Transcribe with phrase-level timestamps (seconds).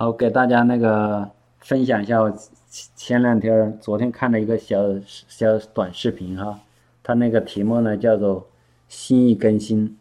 [0.00, 6.58] 好，给大家那个分享一下，我前前两天、昨天看了一个小小短视频哈，
[7.02, 8.48] 它那个题目呢叫做
[8.88, 9.98] “心意更新”。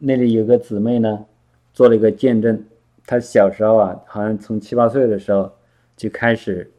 [0.00, 1.26] 那里有个姊妹呢，
[1.74, 2.64] 做了一个见证，
[3.04, 5.52] 她小时候啊，好像从七八岁的时候
[5.94, 6.72] 就开始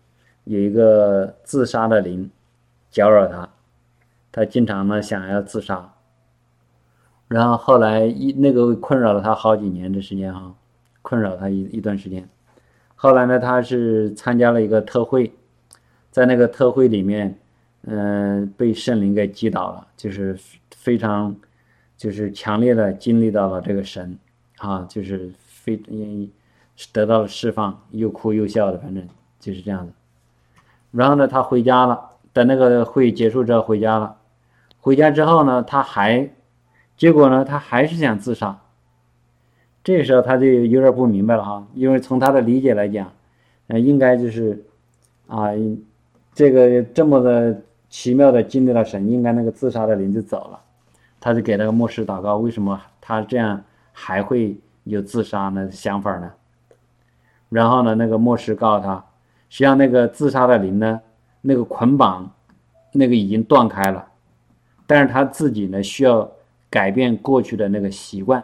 [0.45, 2.31] 有一个自杀的灵
[2.89, 3.47] 搅扰她，
[4.31, 5.93] 她经常呢想要自杀，
[7.27, 10.55] 然后后来一那个困扰了她好几年的时间哈。
[11.13, 12.27] 困扰他一一段时间，
[12.95, 15.31] 后来呢，他是参加了一个特会，
[16.09, 17.37] 在那个特会里面，
[17.83, 20.35] 嗯，被圣灵给击倒了，就是
[20.75, 21.35] 非常，
[21.95, 24.17] 就是强烈的经历到了这个神，
[24.57, 25.79] 啊，就是非
[26.91, 29.07] 得到了释放，又哭又笑的，反正
[29.39, 29.93] 就是这样的。
[30.89, 34.17] 然后呢，他回家了，等那个会结束之后回家了，
[34.79, 36.31] 回家之后呢，他还，
[36.97, 38.61] 结果呢，他还是想自杀。
[39.83, 43.11] 这时候他就有点不明白了哈，因为从他的理解来讲，
[43.67, 44.63] 呃，应该就是，
[45.27, 45.49] 啊，
[46.33, 50.59] 这个这么的奇妙的经历了神，应该那个自杀的灵就走了，
[51.19, 56.31] 他就给那个牧师祷告，为什么他这样还会有自杀的想法呢？
[57.49, 59.03] 然后呢，那个牧师告诉他，
[59.49, 61.01] 实际上那个自杀的灵呢，
[61.41, 62.31] 那个捆绑，
[62.93, 64.07] 那个已经断开了，
[64.87, 66.31] 但是他自己呢需要
[66.69, 68.41] 改变过去的那个习惯。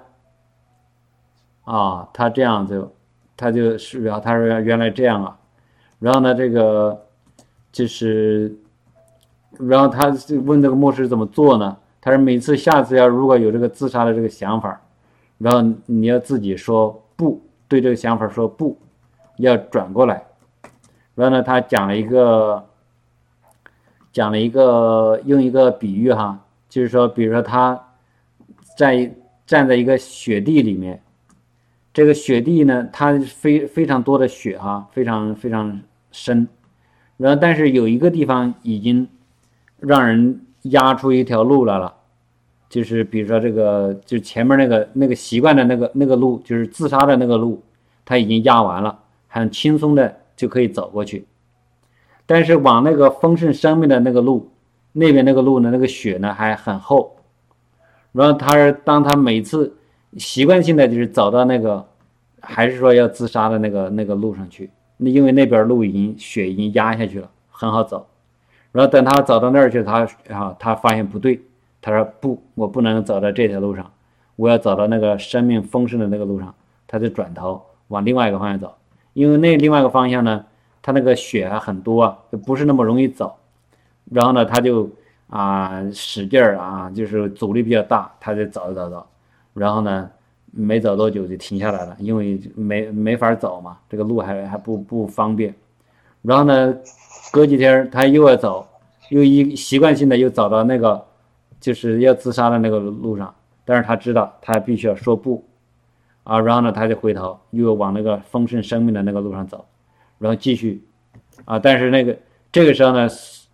[1.70, 2.92] 啊，他这样就，
[3.38, 5.38] 他就是然后他说原来这样啊，
[6.00, 7.06] 然后呢这个
[7.72, 8.58] 就是，
[9.60, 11.78] 然后他就问这个牧师怎么做呢？
[12.02, 14.82] 他说每次下次要如果有这个自杀的这个想法，
[15.38, 18.76] 然后你要自己说不对这个想法说不，
[19.38, 20.26] 要转过来。
[21.14, 22.66] 然后呢，他讲了一个，
[24.12, 27.80] 讲了一个用一个比喻哈，就是说，比如说他
[28.76, 29.14] 在
[29.46, 31.00] 站在一个雪地里面。
[32.00, 35.82] 这个雪地呢，它非非常多的雪哈，非常非常
[36.14, 36.48] 深，
[37.18, 39.06] 然后但是有一个地方已经
[39.82, 41.94] 让人压出一条路来了，
[42.70, 47.62] 就是比如说这个，就前面那个那个习惯的那个那个路，就是自杀的那个路，
[48.06, 51.28] 它已经压完了，很轻松的就可以走过去。
[52.26, 54.50] 但是往那个丰盛生命的那个路
[54.94, 57.18] 那边那个路呢，那个雪呢还很厚，
[58.14, 59.76] 然后他是当他每次。
[60.18, 61.88] 习惯性的就是走到那个，
[62.42, 64.70] 还是说要自杀的那个那个路上去。
[64.98, 68.08] 那因为那边路已经雪已经压下去了，很好走。
[68.72, 71.42] 然后等他走到那儿去，他啊，他发现不对，
[71.82, 73.92] 他说不，我不能走到这条路上，
[74.36, 76.54] 我要走到那个生命丰盛的那个路上。
[76.92, 78.76] 他就转头往另外一个方向走，
[79.14, 80.44] 因为那另外一个方向呢，
[80.82, 83.36] 他那个雪还很多啊，就不是那么容易走。
[84.12, 84.90] 然后呢，他就
[85.28, 89.06] 啊使劲儿啊，就是阻力比较大，他就走走走。
[89.54, 90.10] 然后呢，
[90.52, 95.54] 没走多久就停下来了，因为没没法走嘛，这个路还还不不方便。
[96.22, 96.76] 然后呢，
[97.32, 98.68] 隔几天他又要走，
[99.10, 101.06] 又一习惯性的又走到那个
[101.60, 103.34] 就是要自杀的那个路上，
[103.66, 105.44] 但是他知道他必须要说不
[106.24, 109.66] 啊，然后呢他就回头又往那个丰盛生命的那个路上走，
[110.18, 110.84] 然后继续
[111.46, 112.18] 啊，但是那个
[112.52, 113.08] 这个时候呢，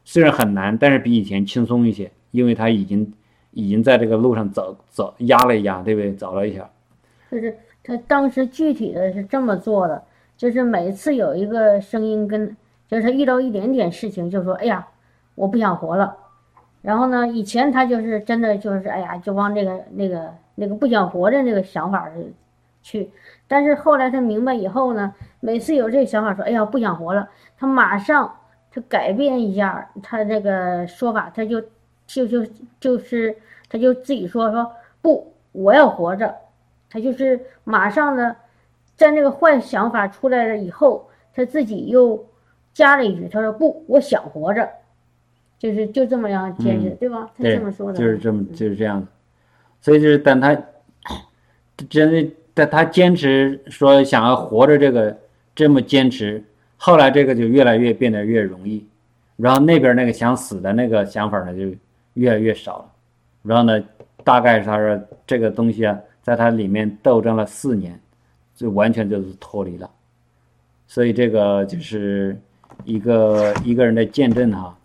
[0.04, 3.12] 虽然很难，但是比以前轻松一些，因为他已经。
[3.58, 6.14] 已经在这个路上走走压了一压，对不对？
[6.16, 6.70] 走了一下，
[7.36, 10.02] 就是他当时具体的是这么做的，
[10.38, 12.56] 就是每次有一个声音跟，
[12.88, 14.88] 就是他遇到一点点事情就说：“哎呀，
[15.36, 16.16] 我不想活了。”
[16.82, 22.10] 然后呢，以前他就是真的就是哎呀，就往那个那个那个不想活的那个想法
[22.82, 23.12] 去。
[23.48, 27.30] 但是后来他明白以后呢，每次有这个想法说：“哎呀，不想活了。”
[27.60, 28.36] 他马上
[28.72, 31.62] 他改变一下他那个说法，他就。
[32.08, 32.46] 就就
[32.80, 33.36] 就是，
[33.68, 36.36] 他就自己说说不，我要活着。
[36.96, 38.34] 他就是马上呢，
[38.96, 42.26] 在那个坏想法出来了以后，他自己又
[42.74, 44.70] 加了一句，他说不，我想活着。
[45.60, 47.30] 就是就这么样坚持，对吧？
[47.38, 48.00] 他这么说的。
[48.00, 49.08] 就是这么就是这样的。
[49.82, 50.58] 所以就是等他
[51.90, 55.18] 真的等他坚持说想要活着，这个
[55.54, 56.42] 这么坚持，
[56.78, 58.88] 后来这个就越来越变得越容易。
[59.36, 61.78] 然后那边那个想死的那个想法呢，就。
[62.16, 62.86] 越来越少了，
[63.44, 63.84] 然后呢，
[64.24, 64.98] 大概他说
[65.28, 68.02] 这个东西啊，在他里面斗争了四年，
[68.56, 69.88] 就完全就是脱离了，
[70.88, 72.36] 所以这个就是
[72.84, 74.76] 一个一个人的见证哈。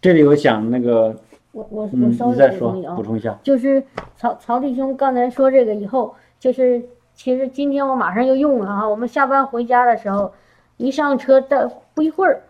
[0.00, 1.14] 这里我想那个，
[1.52, 3.80] 我我我稍微补充补充一下，就是
[4.16, 6.82] 曹曹弟兄刚才说这个以后，就是
[7.14, 10.32] 其实今天我马上就用了哈，我们下班回家的时候，
[10.76, 12.42] 一上车的不一会儿，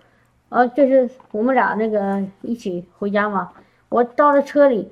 [0.48, 3.50] 啊，就是我们俩那个一起回家嘛。
[3.90, 4.88] 我到了车里，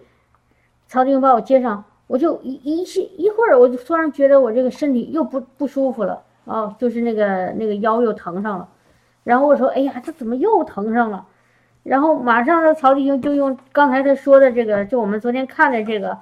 [0.87, 2.83] 曹弟兄把我接上，我就一一
[3.17, 8.69] 一会儿，我就突然觉得我这个身体又不不舒服了，哦，就是那个那个腰又疼上了。
[9.25, 11.27] 然后我说，哎呀，这怎么又疼上了？
[11.83, 16.17] 然后马上呢，曹弟兄就用刚才他说的这个，就我们昨天看的这个，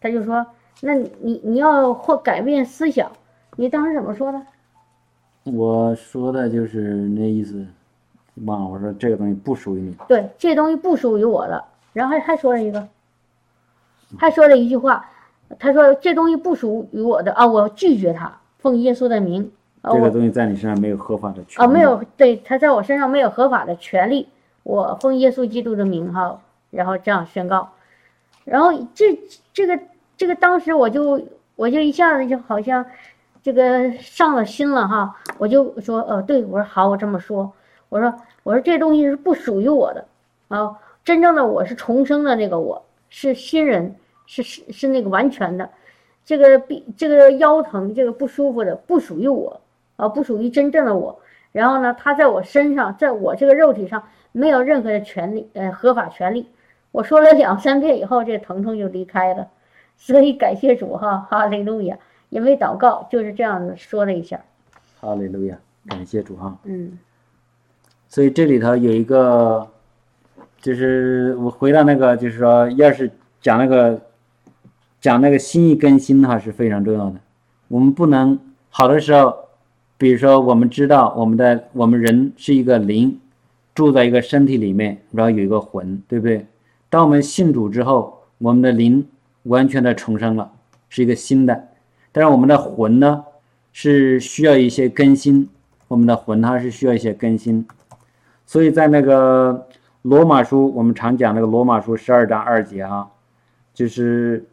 [0.00, 0.46] 他就说，
[0.82, 3.10] 那你你要或改变思想，
[3.56, 4.42] 你当时怎么说的？
[5.44, 7.66] 我说的就是那意思，
[8.44, 8.68] 忘了。
[8.68, 9.96] 我说这个东西不属于你。
[10.06, 11.64] 对，这东西不属于我的。
[11.94, 12.86] 然后还还说了一个，
[14.18, 15.08] 还说了一句话，
[15.58, 19.50] 他说这东西不属于我的啊，我拒绝他，奉耶稣的名。
[19.82, 24.28] 啊，这个东西在你身上没有合法的权啊，没有，对，他在我身上没有合法的权利，
[24.62, 26.38] 我奉耶稣基督的名哈，
[26.68, 27.70] 然后这样宣告，
[28.44, 29.18] 然后这
[29.54, 29.80] 这个
[30.18, 31.22] 这个当时我就
[31.56, 32.84] 我就一下子就好像
[33.42, 37.50] 这个上了心了哈，我就说呃，对我说好，我这么说，
[37.88, 40.04] 我说我说这东西是不属于我的
[40.48, 43.96] 啊，真正的我是重生的那个我是新人，
[44.30, 45.68] 是是是那个完全的，
[46.24, 49.60] 这个臂这个腰疼这个不舒服的不属于我。
[49.96, 51.20] 啊，不属于真正的我。
[51.52, 56.46] 然后呢，他在我身上，在我这个肉体上没有任何的权利，呃，合法权利。
[56.92, 59.48] 我说了两三遍以后，这疼痛就离开了。
[59.98, 61.98] 所以感谢主哈，哈利路亚。
[62.30, 64.40] 也没祷告，就是这样子说了一下。
[65.00, 66.56] 哈利路亚，感谢主哈。
[66.62, 66.96] 嗯
[68.08, 69.68] 所以这里头有一个，
[70.60, 73.10] 就是我回到那个，就是说，要是
[73.42, 74.00] 讲那个
[75.00, 77.16] 讲那个心意更新的话是非常重要的。
[77.68, 78.38] 我们不能
[78.68, 79.34] 好的时候，
[79.96, 83.18] 比如说我们知道我们的我们人是一个灵，
[83.74, 86.46] 住在一个身体里面，然后有一个魂，对不对？
[86.88, 89.06] 当我们信主之后，我们的灵
[89.44, 90.50] 完全的重生了，
[90.88, 91.68] 是一个新的。
[92.12, 93.24] 但是我们的魂呢，
[93.72, 95.48] 是需要一些更新，
[95.86, 97.66] 我们的魂它是需要一些更新。
[98.44, 99.68] 所以在那个
[100.02, 103.08] 罗马书，我们常讲那个罗马书十二章二节啊，
[103.72, 104.44] 就是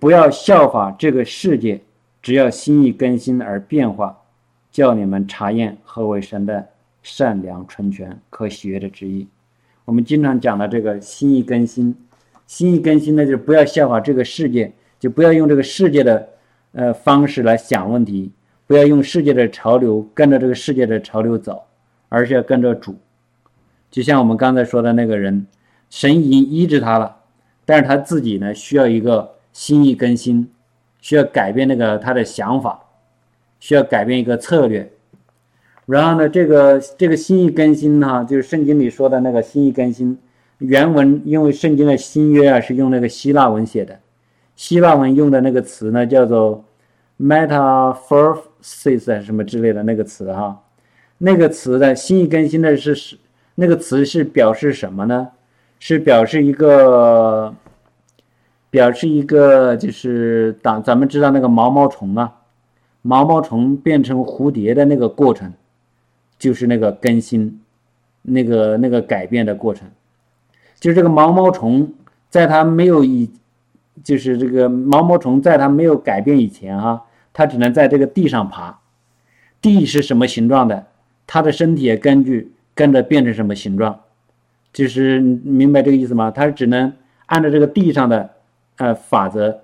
[0.00, 1.78] 不要效法这个世界，
[2.22, 4.16] 只要心意更新而变化，
[4.72, 6.66] 叫你们查验何为神的
[7.02, 9.28] 善良、纯全、可喜悦的旨意。
[9.84, 11.94] 我们经常讲的这个心意更新，
[12.46, 16.28] 心意更新呢，就是不要效法这个世界，就不要用这个世界的
[16.72, 18.32] 呃方式来想问题，
[18.66, 21.62] 不要用世界的潮流跟着这个世界的潮流走，
[22.08, 22.96] 而是要跟着主。
[23.90, 25.46] 就像我们刚才说的那个人，
[25.90, 27.16] 神已经医治他了，
[27.66, 30.50] 但是他自己呢需要一个心意更新，
[31.00, 32.80] 需要改变那个他的想法，
[33.58, 34.90] 需要改变一个策略。
[35.86, 40.16] 然后呢，这个这个心意更新呢，就是圣经里说的那个心意更新。
[40.58, 43.98] 原文因为圣经的新约啊是用那个希腊文写的，
[44.54, 46.64] 希腊文用的那个词呢叫做
[47.18, 50.62] metaphysis 还是什么之类的那个词哈，
[51.18, 53.16] 那个词的心意更新的是是
[53.54, 55.28] 那个词是表示什么呢？
[55.78, 57.54] 是表示一个
[58.70, 62.32] 表示一个就是当咱们知道那个毛毛虫啊，
[63.02, 65.52] 毛毛虫变成蝴蝶的那个过程，
[66.38, 67.60] 就是那个更新，
[68.22, 69.88] 那个那个改变的过程。
[70.78, 71.92] 就是这个毛毛虫，
[72.30, 73.30] 在它没有以，
[74.04, 77.02] 就是这个毛毛虫在它没有改变以前啊，
[77.32, 78.78] 它只能在这个地上爬。
[79.60, 80.86] 地是什么形状的，
[81.26, 84.00] 它的身体也根据跟着变成什么形状。
[84.72, 86.30] 就是明白这个意思吗？
[86.30, 86.92] 它只能
[87.26, 88.30] 按照这个地上的
[88.80, 89.60] 呃法则，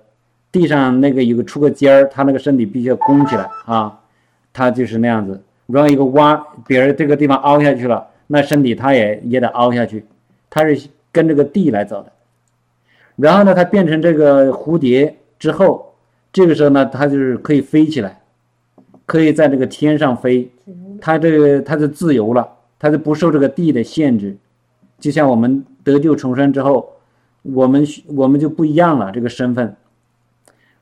[0.51, 3.99] 地上那个有个出个尖儿，它那个身体必须要弓起来啊，
[4.53, 5.41] 它就是那样子。
[5.65, 10.05] 然后一个弯，比如这个地方凹下去了，那身体它也也得凹下去，
[10.49, 12.11] 它是跟这个地来走的。
[13.15, 15.95] 然后呢，它变成这个蝴蝶之后，
[16.31, 18.21] 这个时候呢，它就是可以飞起来，
[19.07, 20.51] 可以在这个天上飞，
[21.01, 24.37] 它这个它就自由了，它就不受这个地的限制。
[24.99, 26.93] 就像我们得救重生之后，
[27.53, 29.75] 我们我们就不一样了这个身份。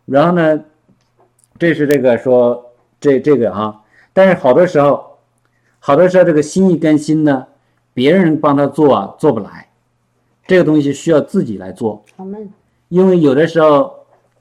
[0.06, 0.64] 然后呢，
[1.58, 5.18] 这是这个说这这个哈，但是好多时候，
[5.80, 7.48] 好多时候这个心意更新呢，
[7.94, 9.70] 别人帮他做啊做不来，
[10.48, 12.04] 这个东西需要自己来做。
[12.90, 13.92] 因为有的时候，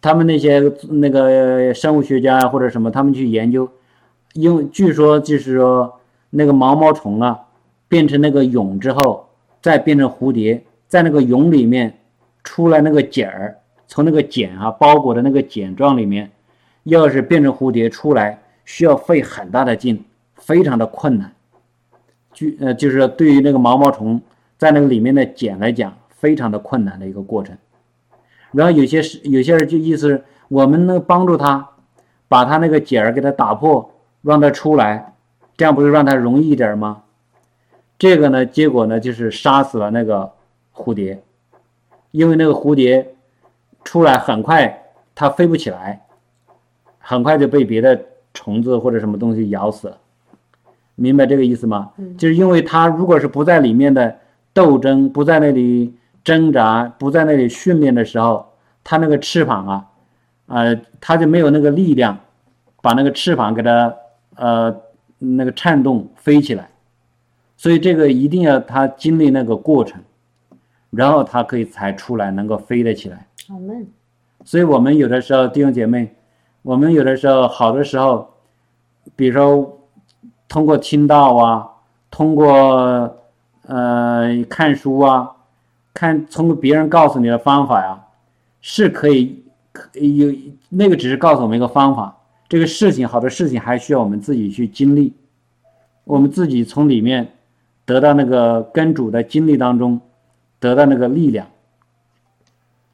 [0.03, 3.69] 他们那些那个生物学家啊或者什么，他们去研究，
[4.35, 7.47] 因为据说就是说那个毛毛虫啊，
[7.89, 9.29] 变成那个蛹之后，
[9.63, 12.01] 再变成蝴蝶，在那个蛹里面
[12.45, 13.59] 出来那个茧儿，
[13.89, 16.31] 从那个茧啊包裹的那个茧状里面，
[16.85, 20.05] 要是变成蝴蝶出来，需要费很大的劲，
[20.37, 21.33] 非常的困难。
[22.33, 24.21] 就呃，就是对于那个毛毛虫
[24.59, 27.57] 在那个里面的茧来讲，非常的困难的一个过程。
[28.53, 31.71] 然后有些是有些人就意思是我们能帮助他，
[32.29, 33.91] 把他那个茧儿给他打破，
[34.23, 35.15] 让他出来，
[35.57, 37.03] 这样不是让他容易一点吗？
[37.99, 40.33] 这个呢，结果呢就是杀死了那个
[40.75, 41.23] 蝴蝶，
[42.15, 43.13] 因为那个蝴蝶
[43.83, 44.85] 出来很快
[45.17, 46.07] 它飞不起来，
[46.99, 48.01] 很快就被别的
[48.33, 49.99] 虫子或者什么东西咬死了。
[50.95, 51.91] 明白这个意思吗？
[52.17, 54.17] 就是因为它如果是不在里面的
[54.53, 55.93] 斗争，不在那里
[56.23, 58.47] 挣扎，不在那里训练的时候，
[58.85, 59.87] 它那个翅膀啊，
[60.47, 62.17] 呃，它就没有那个力量，
[62.81, 63.93] 把那个翅膀给它
[64.37, 64.73] 呃
[65.19, 66.71] 那个颤动飞起来。
[67.57, 70.01] 所以这个一定要它经历那个过程，
[70.97, 73.27] 然后他可以才出来能够飞得起来。
[74.45, 76.15] 所以我们有的时候弟兄姐妹，
[76.63, 78.35] 我们有的时候好的时候，
[79.15, 79.81] 比如说。
[80.47, 81.69] 通过听到啊，
[82.13, 83.17] 通过
[83.67, 85.29] 呃看书啊，
[85.93, 88.05] 看通过别人告诉你的方法呀，
[88.61, 90.33] 是可以可有
[90.69, 92.17] 那个只是告诉我们一个方法。
[92.49, 95.13] 这个事情好的事情还需要我们自己去经历，
[96.05, 97.27] 我们自己从里面
[97.85, 100.01] 得到那个跟主的经历当中
[100.65, 101.47] 得到那个力量，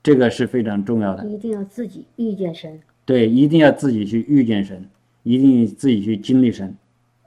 [0.02, 1.24] 这个是非常重要的。
[1.24, 2.80] 一定要自己遇见神。
[3.04, 4.88] 对，一定要自己去遇见神，
[5.22, 6.74] 一定自己去经历神。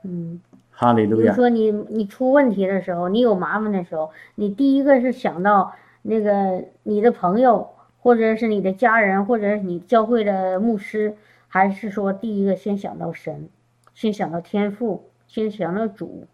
[0.04, 1.24] 嗯，哈利路亚。
[1.24, 7.70] 比如说你你出问题的时候，你有麻烦的时候，你第一个是想到那个你的朋友，
[8.02, 11.16] 或者是你的家人，或者是你教会的牧师，
[11.48, 13.48] 还是说第一个先想到神，
[13.94, 16.28] 先想到天父，先想到主。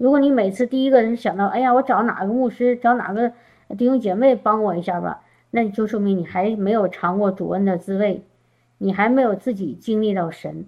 [0.00, 3.30] 如果你每次第一个人想到，哎呀，我找哪个牧师，找哪个
[3.76, 8.24] 弟兄姐妹帮我一下吧，那就说明你还没有尝过主恩的滋味，
[8.78, 10.64] 你还没有自己经历到神。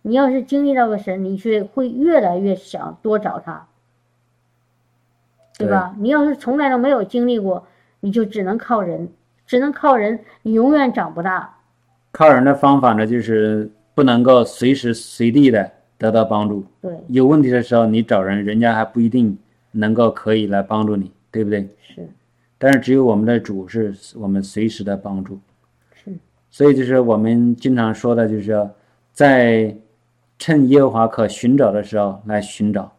[0.00, 3.66] 你要是经历到个神，你是会越来越想多找他，
[5.58, 5.94] 对吧？
[5.98, 7.66] 你要是从来都没有经历过，
[8.00, 9.10] 你就只能靠人，
[9.46, 11.58] 只能靠人，你永远长不大。
[12.10, 16.64] 靠人的方法呢，就是不能够随时随地的得到帮助。
[16.80, 19.36] 对，有问题的时候你找人，人家还不一定
[19.72, 21.68] 能够可以来帮助你，对不对？
[21.80, 22.08] 是。
[22.58, 25.38] 但是只有我们的主是我们随时的帮助。
[25.94, 26.12] 是。
[26.50, 28.68] 所以就是我们经常说的，就是
[29.12, 29.76] 在。
[30.38, 32.92] 趁耶和华可寻找的时候来寻找，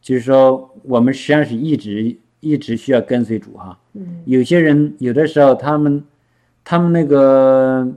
[0.00, 3.78] 就是说我们实际上是一直一直需要跟随主哈。
[3.92, 4.20] 嗯。
[4.24, 6.02] 有些人有的时候他们
[6.64, 7.88] 他们那个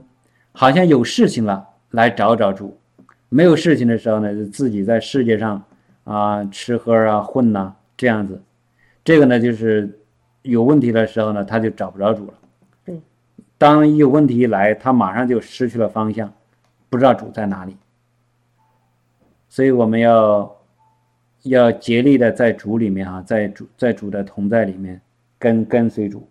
[0.52, 2.75] 好像有事情了来找找主，
[3.28, 5.62] 没有事情的时候呢，就自己在世界上
[6.04, 8.40] 啊吃喝啊混呐这样子。
[9.04, 10.00] 这个呢就是
[10.42, 12.34] 有问题的时候呢，他就找不着主了。
[12.84, 13.00] 对。
[13.58, 16.32] 当一有问题一来，他马上就失去了方向，
[16.88, 17.76] 不知道主在哪里。
[19.48, 20.56] 所以我们要
[21.44, 25.00] 要竭力的在主里面啊，在主在主的同在里面
[25.38, 26.28] 跟跟随主，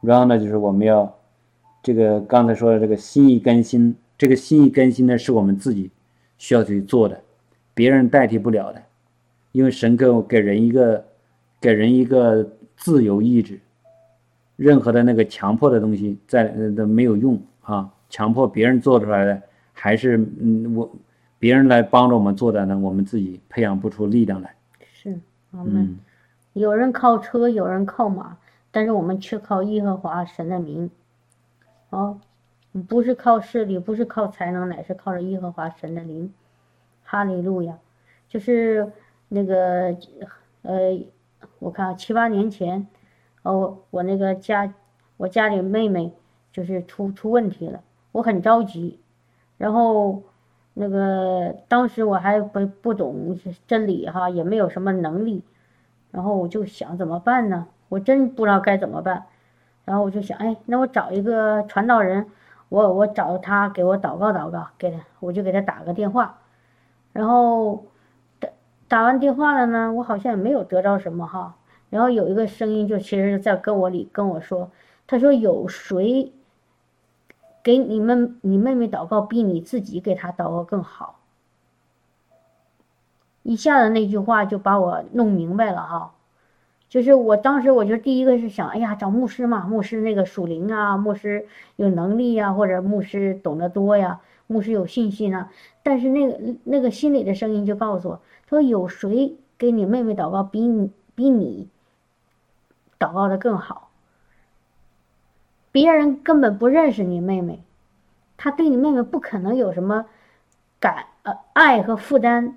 [0.00, 1.16] 然后呢，就是我们要
[1.82, 5.90] 这个刚才说的这个心意更新，这个心意更新呢是我们自己
[6.36, 7.18] 需要去做的，
[7.72, 8.82] 别人代替不了的，
[9.52, 11.04] 因为神给给人一个
[11.60, 12.46] 给人一个
[12.76, 13.58] 自由意志，
[14.56, 19.40] 任何的那个强迫的东西在都没有用啊，强迫别人做出来的
[19.72, 20.90] 还是嗯我。
[21.40, 24.52] 别人来帮着我们做的呢，我们自己培养不出力量来。
[24.92, 25.16] 是，
[25.52, 25.96] 我们
[26.52, 28.36] 有人靠车，有人靠马，
[28.72, 30.90] 但是我们却靠耶和华神的名。
[31.90, 32.18] 哦，
[32.88, 36.32] 不是靠势力，不是靠才能，乃是靠着耶和华神的灵。
[37.02, 37.78] 哈利路亚！
[38.28, 38.92] 就是
[39.28, 39.96] 那个
[40.62, 41.06] 呃，
[41.58, 42.86] 我看七八年前，
[43.42, 44.72] 哦，我那个家，
[45.16, 46.12] 我家里妹妹
[46.52, 47.82] 就是出出问题了，
[48.12, 49.00] 我很着急，
[49.56, 50.22] 然后。
[50.80, 55.42] 那个当时我还不不懂真理哈，也没有什么能力，
[56.12, 57.66] 然后我就想怎么办呢？
[57.88, 59.24] 我真不知道该怎么办，
[59.84, 62.28] 然后我就想，哎，那我找一个传道人，
[62.68, 66.38] 我我找他给我祷告祷告，给他我就给他打个电话，
[67.12, 67.84] 然后
[68.38, 68.48] 打
[68.88, 71.56] 打完电话了呢，我好像也没有得到什么哈，
[71.90, 74.70] 然后有一个声音就其实在跟我里跟我说，
[75.06, 76.32] 他说有谁？
[77.60, 81.18] 给你们你妹妹祷告比你自己给她祷告更好，
[83.42, 86.14] 一下子那句话就把我弄明白了哈，
[86.88, 95.50] 就是我当时我就第一个是想，哎呀找牧师嘛，牧师那个属灵啊，牧师有能力呀，或者牧师懂得多呀，牧师有信心啊。
[95.82, 101.68] 但是那个那个心里的声音就告诉我，他说有谁给你妹妹祷告比你比你
[102.98, 103.90] 祷告的更好？
[105.70, 107.62] 别人根本不认识你妹妹，
[108.38, 110.06] 他对你妹妹不可能有什么
[110.80, 112.54] 感呃爱和负担，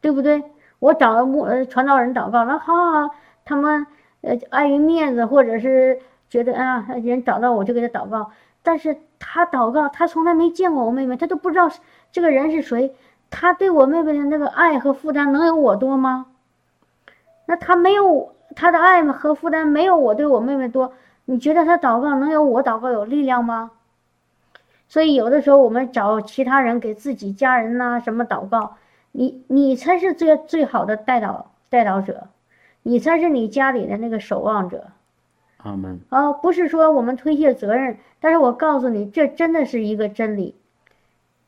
[0.00, 0.42] 对不对？
[0.80, 3.14] 我找了牧呃传道人祷告，那好好好，
[3.48, 3.86] 他们
[4.20, 8.30] 呃碍于面子或者是觉得啊人找到我就给他祷告，
[8.62, 11.70] 但是他祷告他从来没见过我妹妹，他都不知道
[12.12, 12.94] 这个人是谁，
[13.30, 16.26] 他对我妹妹的那个爱和负担能有我多吗？
[17.46, 20.92] 那他没有他的爱和负担没有我对我妹妹多。
[21.24, 23.70] 你觉得他祷告能有我祷告有力量吗？
[24.88, 28.76] 所以有的时候我们找其他人给自己家人呐、什么祷告，
[29.12, 32.28] 你你才是最最好的带导带导者，
[32.88, 34.92] 你才是你家里的那个守望者。
[35.58, 36.00] 阿门。
[36.08, 40.54] 啊，不是说我们推卸责任，但是我告诉你，这真的是一个真理。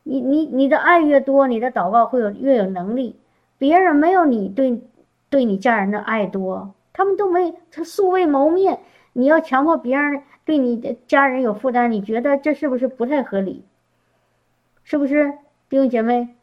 [0.03, 3.15] 你你你的爱越多，你的祷告会有越有能力。
[3.57, 4.83] 别人没有你对
[5.31, 8.77] 对你家人的爱多，他们都没他素未谋面，
[9.13, 13.65] 你要强迫别人对你的家人有负担，你觉得这是不是不太合理？
[14.83, 15.33] 是不是
[15.69, 16.35] 弟兄姐妹？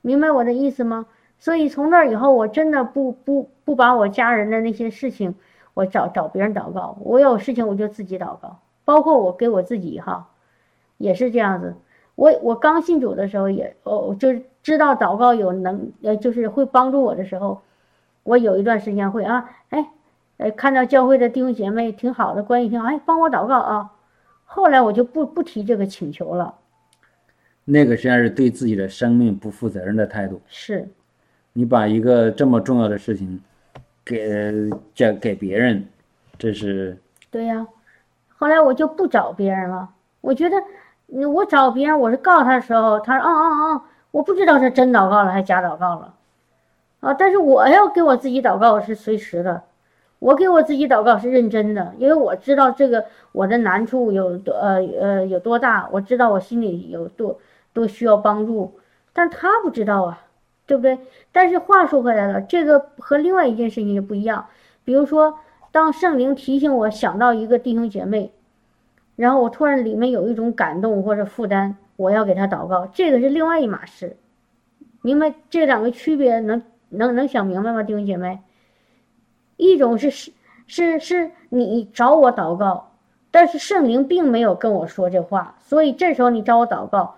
[0.00, 1.04] 明白我的意思吗？
[1.40, 5.34] 所以从那以后，我真的不不不把我家人的那些事情。
[5.72, 10.28] 我找找别人祷告，我有事情我就自己祷告，包括我给我自己哈，
[10.98, 11.74] 也是这样子。
[12.16, 17.62] 我我刚信主的时候也哦，就是知道祷告有能呃，就是会帮助我的时候，
[18.24, 19.90] 我有一段时间会啊，哎，
[20.38, 23.92] 呃，看到教会的弟兄姐妹挺好的，关系挺好，哎，帮我祷告啊。
[24.44, 26.56] 后来我就不不提这个请求了。
[27.64, 30.42] 那个实际上是对自己的生命不负责任的态度。
[30.48, 30.88] 是，
[31.60, 33.38] 你把一个这么重要的事情。
[34.02, 35.86] 给讲给别人，
[36.38, 36.96] 这是
[37.30, 37.64] 对呀。
[38.36, 39.90] 后来我就不找别人了。
[40.22, 40.56] 我觉得，
[41.28, 46.14] 我找别人，我是告诉他的时候，他说：“啊啊啊！”我不知道是真祷告了还是假祷告了，
[47.00, 47.14] 啊！
[47.14, 49.62] 但是我要给我自己祷告是随时的，
[50.18, 57.38] 我给我自己祷告是认真的，因为我知道这个我的难处有多呃呃有多大，我知道我心里有多
[57.72, 58.80] 多需要帮助，
[59.12, 60.24] 但他不知道啊。
[60.70, 60.96] 对不对？
[61.32, 64.46] 但是话说回来了，这个和另外一件事情也不一样。
[64.84, 65.40] 比如说，
[65.72, 68.30] 当圣灵提醒我想到一个弟兄姐妹，
[69.16, 74.16] 然后我突然里面有一种感动或者负担，我要给他祷告，这个是另外一码事。
[75.02, 76.38] 明白这两个区别？
[76.38, 78.38] 能能能想明白吗，弟兄姐妹？
[79.56, 80.30] 一种是是
[80.68, 82.92] 是是你找我祷告，
[83.32, 87.16] 但是圣灵并没有跟我说这话，所以这时候你找我祷告，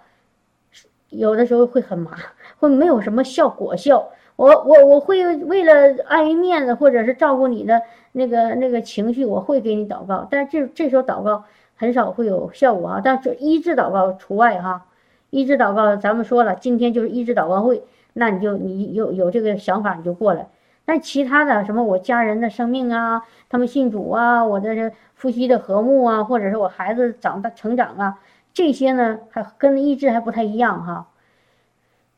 [1.12, 2.10] 有的时候会很麻。
[2.58, 7.82] 会没有什么效果效，我我我会为了碍于面子，或者是照顾你的
[8.12, 11.42] 那个那个情绪，我会给你祷告，但是这这时候祷告
[11.74, 14.86] 很少会有效果啊，但是医治祷告除外哈，
[15.30, 17.82] 医治祷告咱们说了，今天就是医治祷告会，
[18.12, 20.46] 那你就你有有这个想法你就过来，
[20.84, 28.20] 但其他的什么我家人的生命啊，他们信主啊，我的这夫妻的和睦啊，或者是我孩子长大成长啊，
[28.52, 31.08] 这些呢还跟医治还不太一样哈。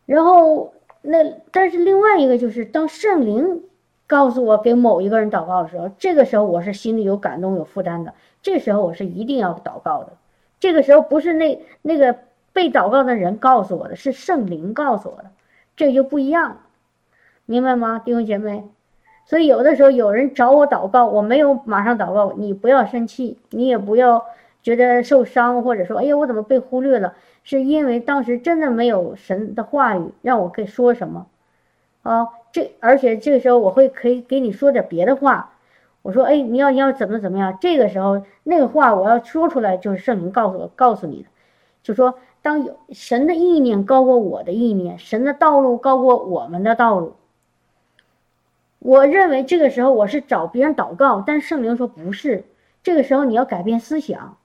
[0.06, 3.62] 然后那，但是另外一个就是，当圣灵
[4.06, 8.14] 告诉我给某一个人祷告的时候，这个时候我是心里有感动、有负担的。
[8.42, 10.12] 这时候我是一定要祷告的。
[10.60, 12.16] 这个时候不是那那个
[12.52, 15.30] 被祷告的人告诉我的，是圣灵告诉我的，
[15.76, 16.60] 这就不一样了，
[17.46, 18.64] 明白吗，弟兄姐妹？
[19.26, 24.24] 所以有的时候有人找我祷告，我没有马上祷告，你不要生气，你也不要
[24.64, 27.14] 觉得受伤，或者说，哎呀，我怎么被忽略了？
[27.42, 31.26] 是因为当时真的没有神的话语让我给说什么，
[32.02, 35.52] 啊，这而且这个时候我会可以给你说点别的话，
[36.00, 41.28] 我说哎你要你要怎么怎么样，这个时候那个话我要说出来就是圣灵告诉我告诉你的，
[41.82, 47.16] 就说当有神的意念高过我的意念，神的道路高过我们的道路，
[48.78, 52.44] 我认为这个时候我是找别人祷告，但圣灵说不是，
[52.82, 54.38] 这个时候你要改变思想。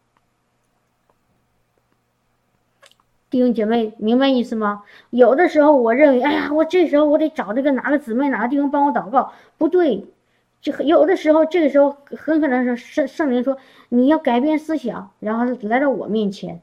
[3.29, 4.83] 弟兄姐妹，明白意思吗？
[5.11, 10.05] 有的时候我认为，哎呀，我这时候我得找这个哪个姊妹、哪个弟兄帮我祷告，不对。
[10.61, 16.61] 就有的时候，这个时候很可能是圣圣灵说你要改变思想，然后来到我面前。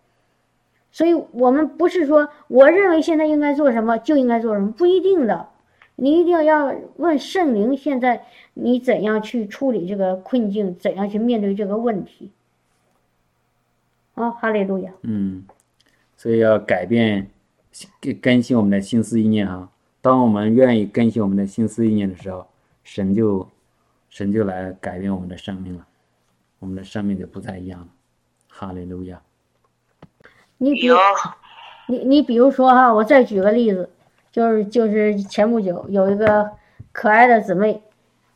[0.91, 5.49] 所以，我们不是说我认为现在应该做什么就应该做什么，不一定的。
[5.95, 12.31] 你一定要问圣灵，现在你怎样去处理这个困境，怎样去面对这个问题。
[14.15, 14.93] 啊，哈利路亚。
[15.03, 15.45] 嗯。
[16.17, 17.31] 所以要改变、
[18.23, 19.71] 更新我们的心思意念哈。
[20.01, 22.47] 当我们愿意更新我们的心思意念的时候，
[22.85, 23.49] 神就
[24.09, 25.87] 神就来改变我们的生命了，
[26.59, 27.89] 我们的生命就不再一样了。
[28.49, 29.21] 哈利路亚。
[30.59, 30.89] 你比
[31.89, 33.91] 你你比如说哈，我再举个例子，
[34.33, 36.51] 就是就是前不久有一个
[36.93, 37.83] 可爱的姊妹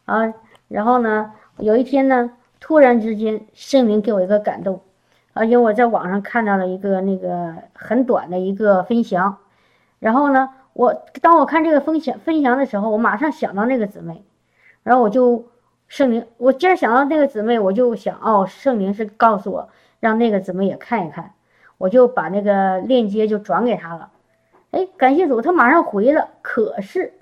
[0.05, 0.35] 啊，
[0.69, 4.83] 然后呢，有一天呢，突然之间圣灵给我一个感动。
[5.33, 9.39] 而且我在网上看到了一个那个很短的一个分享，
[9.99, 14.25] 然后呢，我当我看这个分享分享的时候，我马上想到那个姊妹，
[14.83, 15.47] 然后我就
[15.89, 19.69] 圣灵，我既然想到那个姊妹，我就想哦，圣灵是告诉我
[20.01, 21.33] 让那个姊妹也看一看，
[21.79, 24.11] 我就把那个链接就转给她了，
[24.73, 27.13] 哎，感谢主，她马上回了，可是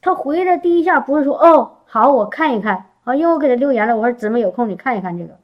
[0.00, 2.86] 她回的第一下不是说哦好我看一看。
[3.04, 5.34] 啊，因为我给她留言了，我说姊妹有空你看一看这个。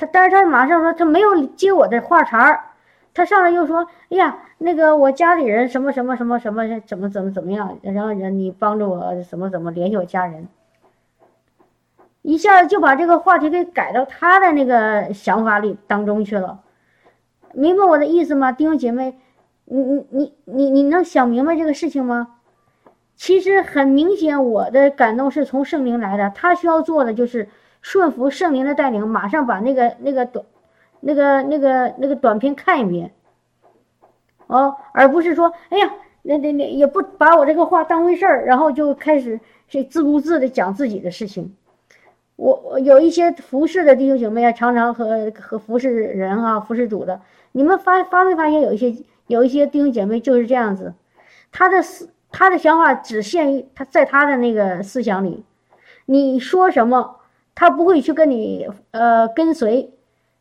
[0.00, 2.60] 他，但是他马上说他没有接我的话茬儿，
[3.12, 10.48] 他上来又说：“哎呀，那个我家里人什么什么什么什么怎么怎么怎么样，然后人你帮助我怎么怎么联系我家人。”
[12.22, 16.60] 一下子就把这个话题给改到他的那个想法里当中去了，
[17.52, 19.18] 明白我的意思吗，弟兄姐妹？
[19.64, 22.36] 你你你你你能想明白这个事情吗？
[23.16, 27.48] 其实很明显，我的感动是从圣灵来的，他需要做的就是
[27.80, 30.44] 顺服圣灵的带领，马上把那个那个短
[31.00, 33.12] 那个那个那个短片看一遍，
[34.46, 41.56] 哦，而不是说，哎呀，那那那也不把我这个话当回事儿，然后就开始是自顾自的讲自己的事情。
[42.36, 47.20] 我我有一些服侍的弟兄姐妹啊，常常和和服侍人啊，服侍主的，
[47.52, 48.94] 你们发发没发现有一些
[49.26, 50.94] 有一些弟兄姐妹就是这样子，
[51.52, 55.44] 他的思他的想法只限于他在他的那个思想里，
[56.06, 57.19] 你说什么，
[57.60, 59.92] 他不会去跟你呃跟随，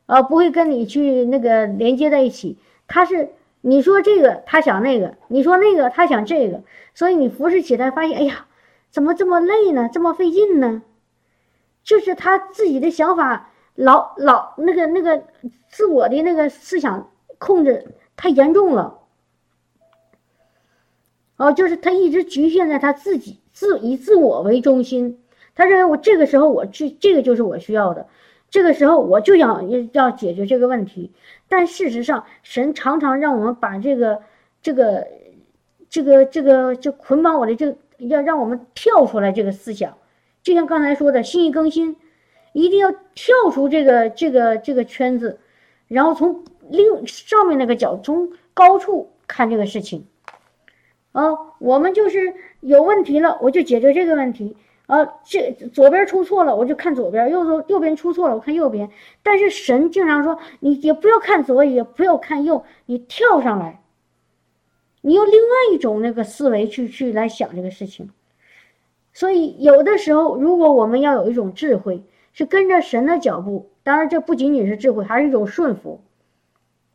[0.06, 8.48] 呃不会跟你去那个连接在一起，他是你说这个他想那个，你说那个他想这个，所以你服侍起来发现，哎呀，
[8.90, 10.82] 怎么这么累呢，这么费劲呢？
[11.84, 15.26] 就是他自己的想法老老那个那个
[15.68, 19.00] 自我的那个思想控制太严重了，
[21.36, 25.20] 哦，就是他一直局限在他自己自以自我为中心，
[25.60, 28.08] 他认为我这个时候我去这个就是我需要的，
[28.50, 31.12] 这个时候我就想要解决这个问题，
[31.50, 34.22] 但事实上神常常让我们把这个
[34.62, 35.06] 这个
[35.90, 39.98] 这个这个就捆绑我的这个要让我们跳出来这个思想。
[40.44, 41.98] 就像刚才说的，心意更新，
[42.54, 45.40] 一定要跳出这个这个这个圈子，
[45.90, 50.06] 然后从另上面那个角，从高处看这个事情。
[51.12, 54.56] 啊，我们就是有问题了，我就解决这个问题。
[54.90, 58.90] 呃，这左边出错了，我就看左边；右左右边出错了，我看右边。
[59.22, 63.84] 但是神经常说，你也不要看左，也不要看右，你跳上来，
[65.02, 68.10] 你用另外一种那个思维去去来想这个事情。
[69.14, 76.02] 所以，有的时候，如果我们要有一种智慧，是跟着神的脚步，当然这不仅仅是智慧，还是一种顺服，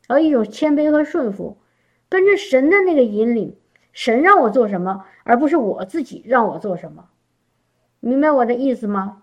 [0.08, 1.58] 和一种谦卑和顺服，
[2.08, 3.56] 跟着神的那个引领，
[3.92, 7.04] 神让我做什么，而不是我自己让我做什么，
[8.04, 9.22] 明白我的意思吗？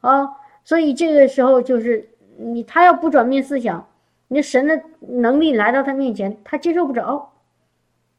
[0.00, 2.08] 啊，所以这个时候就是
[2.38, 3.88] 你他要不转变思想，
[4.28, 7.32] 你神的能力来到他面前，他接受不着。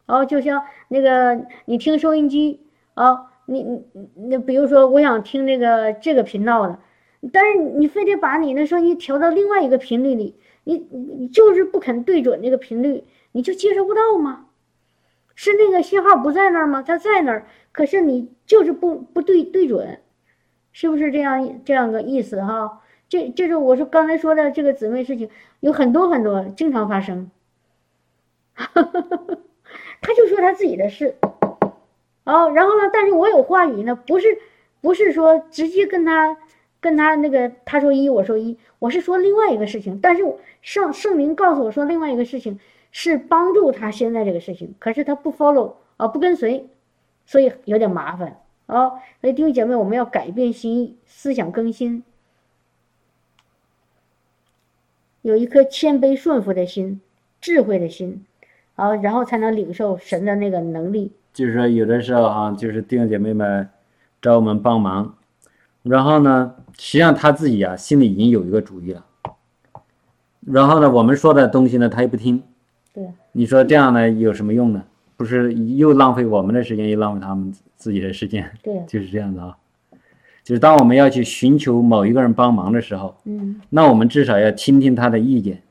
[0.06, 2.62] 哦，就像那个你听收音机
[2.94, 3.32] 啊。
[3.48, 3.84] 你你
[4.28, 6.80] 那比如说，我想听这个这个频道的，
[7.32, 14.45] 但是你非得把你的声音调到另外一个频率里，你你就是不肯对准那个频率，你就接收不到吗？
[15.36, 16.82] 是那个信号不在那儿吗？
[16.82, 20.00] 它在那儿，可是你就是不不对对准，
[20.72, 22.82] 是不是这样这样个意思哈？
[23.08, 27.30] 这这是我说刚才说的这个姊妹事情，有很多很多，经常发生。
[28.56, 31.16] 他就说他自己的事。
[32.24, 32.90] 哦，然后呢？
[32.92, 34.40] 但是我有话语呢，不是，
[34.82, 36.38] 不是说直接跟他，
[36.80, 40.00] 跟他那个他说一，我说一，我是说另外一个事情。
[40.02, 40.24] 但是
[40.62, 42.60] 圣圣灵告诉我说另外一个事情
[42.98, 46.70] 是帮助他现在这个事情，可是他不 follow 啊，不跟随，
[47.26, 48.88] 所以有点麻烦啊。
[49.20, 52.06] 所以弟兄姐妹，我们要改变心意，思想更新，
[55.24, 57.02] 有一颗谦卑顺服的心，
[57.42, 58.26] 智慧的心，
[58.76, 61.12] 啊，然后才能领受神的那个能力。
[61.34, 63.68] 就是说，有的时候啊，就是弟兄姐妹们
[64.22, 65.18] 找我们帮忙，
[65.84, 69.06] 然后呢，实际上他自己啊心里已经有一个主意了，
[70.40, 72.42] 然后呢，我们说的东西呢，他又不听。
[73.36, 73.40] 对。
[73.40, 74.84] 你说这样呢有什么用呢？
[75.18, 78.50] 不是又浪费我们的时间，又浪费他们自己的时间。
[78.64, 78.82] 对。
[78.88, 79.56] 就是这样子啊，
[80.44, 85.62] 就是当我们要去寻求某一个人帮忙的时候，嗯，那我们至少要听听他的意见。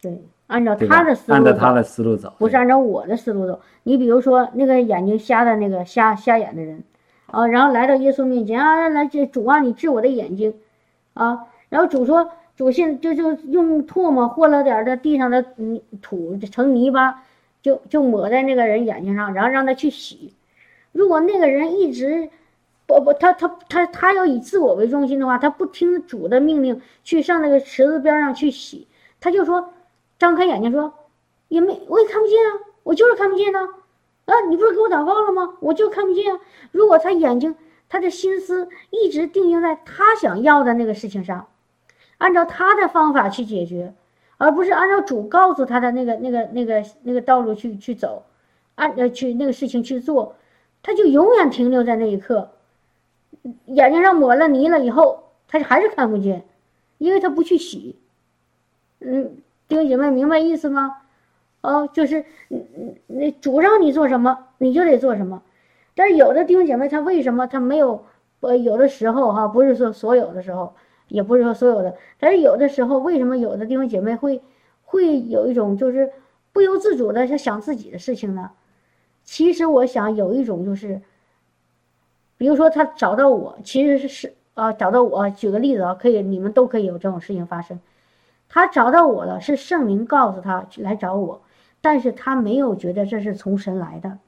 [0.00, 0.20] 对。
[0.48, 3.58] 按照他的思路，按照他的思路走，不是按照我的思路走。
[3.84, 6.82] 你比如说那个眼睛瞎的那个瞎瞎眼的人，
[7.28, 10.52] 啊，然后来到耶稣面前啊，来这主啊，你治我的眼睛，
[11.14, 17.22] 啊，然后主说，主现就就用唾沫和了点的地上的泥土成泥巴，
[17.62, 20.34] 就就抹在那个人眼睛上，然后让他去洗。
[20.92, 22.30] 如果那个人一直
[22.86, 28.86] 不不，他他他他要以自我为中心的话，他不听主的命令去上那个池子边上去洗，
[29.20, 29.72] 他就说。
[30.18, 30.94] 张开眼睛说
[31.48, 33.58] ：“也没，我也看不见啊，我就是看不见呢。
[34.26, 35.54] 啊，你不是给我祷告了吗？
[35.58, 36.40] 我就看不见啊。
[36.70, 37.56] 如果他眼睛，
[37.88, 41.48] 他的心思一直定睛在他想要的那个事情上，
[42.22, 43.92] 按照他的方法去解决，
[44.38, 48.22] 而不是按照主告诉他的那个、那个、那个、那个道路去去走，
[48.76, 50.36] 按呃去那个事情去做，
[50.84, 52.52] 他就永远停留在那一刻。
[53.66, 56.44] 眼睛上抹了泥了以后，他还是看不见，
[56.98, 57.96] 因为他不去洗。
[59.00, 59.36] 嗯。”
[59.68, 60.98] 弟兄姐妹，明白意思吗？
[61.62, 65.42] 哦，就是嗯嗯，那主让你做什么，你就得做什么。
[65.94, 68.04] 但是有的弟兄姐妹，他为什么他没有？
[68.40, 70.74] 呃，有的时候哈，不是说所有的时候，
[71.12, 74.40] 也不是说所有的，但是有的时候，为什么有的弟兄姐妹会
[74.82, 76.10] 会有一种就是
[76.52, 78.52] 不由自主的想想自己的事情呢？
[79.22, 81.02] 其实我想有一种就是，
[82.38, 85.28] 比如说他找到我，其实是是啊，找到我。
[85.28, 87.78] 举个例子啊，可以，你们都可以有这种事情发生。
[88.48, 91.42] 他找到我了，是圣灵告诉他来找我，
[91.82, 94.18] 但是他没有觉得这是从神来的，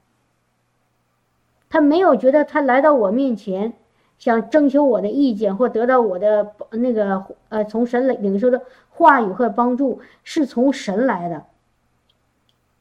[1.67, 3.73] 他没有觉得他来到我面前。
[4.17, 11.43] 想征求我的意见或得到我的那个呃，从神领领受的话语和帮助是从神来的。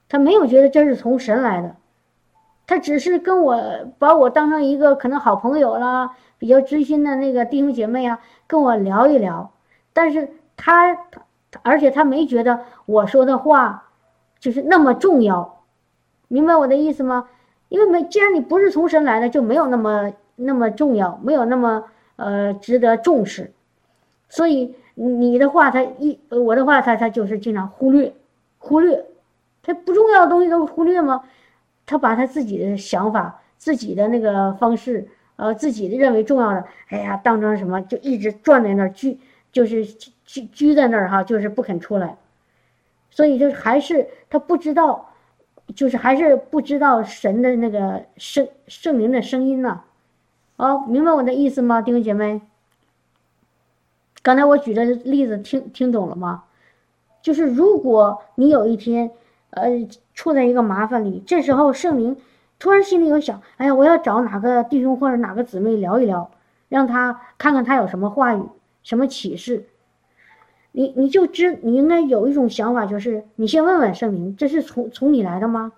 [0.09, 1.77] 他没有觉得这是从神来的，
[2.67, 3.61] 他只是跟我
[3.99, 9.53] 把我当成一个可能好朋友啦，比较知心的那个弟兄姐妹啊，跟我聊一聊。
[9.93, 11.21] 但是他他
[11.63, 13.89] 而且他没觉得我说的话
[14.39, 15.65] 就是那么重要，
[16.29, 17.29] 明白我的意思吗？
[17.69, 20.13] 因为没既然你不是从神来的，就没有那么。
[20.37, 21.85] 那么重要，没有那么
[22.17, 23.53] 呃值得重视，
[24.29, 28.13] 所以你的话他一我的话他他就是经常忽略，
[28.59, 29.05] 忽略，
[29.63, 31.23] 他不重要的东西都忽略吗？
[31.87, 39.19] 他把他自己的想法、自己的那个方式，呃，自己的认为重要的，哎呀，当成什么就一直转在那儿居，
[39.53, 39.85] 就是
[40.25, 42.17] 居居在那儿哈，就是不肯出来，
[43.11, 45.11] 所以就还是他不知道，
[45.77, 49.83] 就是还是不知道神的那个圣圣灵的声音呢。
[50.57, 52.41] 哦，明白我的意思吗，弟兄姐妹？
[54.23, 56.45] 刚才我举的例子听听懂了吗？
[57.23, 59.11] 就是如果你有一天，
[59.51, 62.17] 呃，处在一个麻烦里，这时候圣灵
[62.61, 66.31] 突然心里有想，哎呀，我要找哪个弟兄或者哪个姊妹聊一聊，
[66.69, 68.43] 让他看看他有什么话语、
[68.85, 69.67] 什么启示。
[70.71, 75.73] 你你就知你应该有一种想法，就是你先问问圣灵，这是从从你来的吗？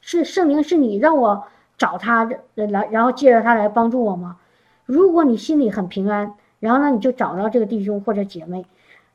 [0.00, 1.44] 是圣灵是你让我。
[1.78, 4.36] 找他来，然后借着他来帮助我吗？
[4.84, 8.66] 如果你心里很平安，然后呢，你就找到这个弟兄或者姐妹，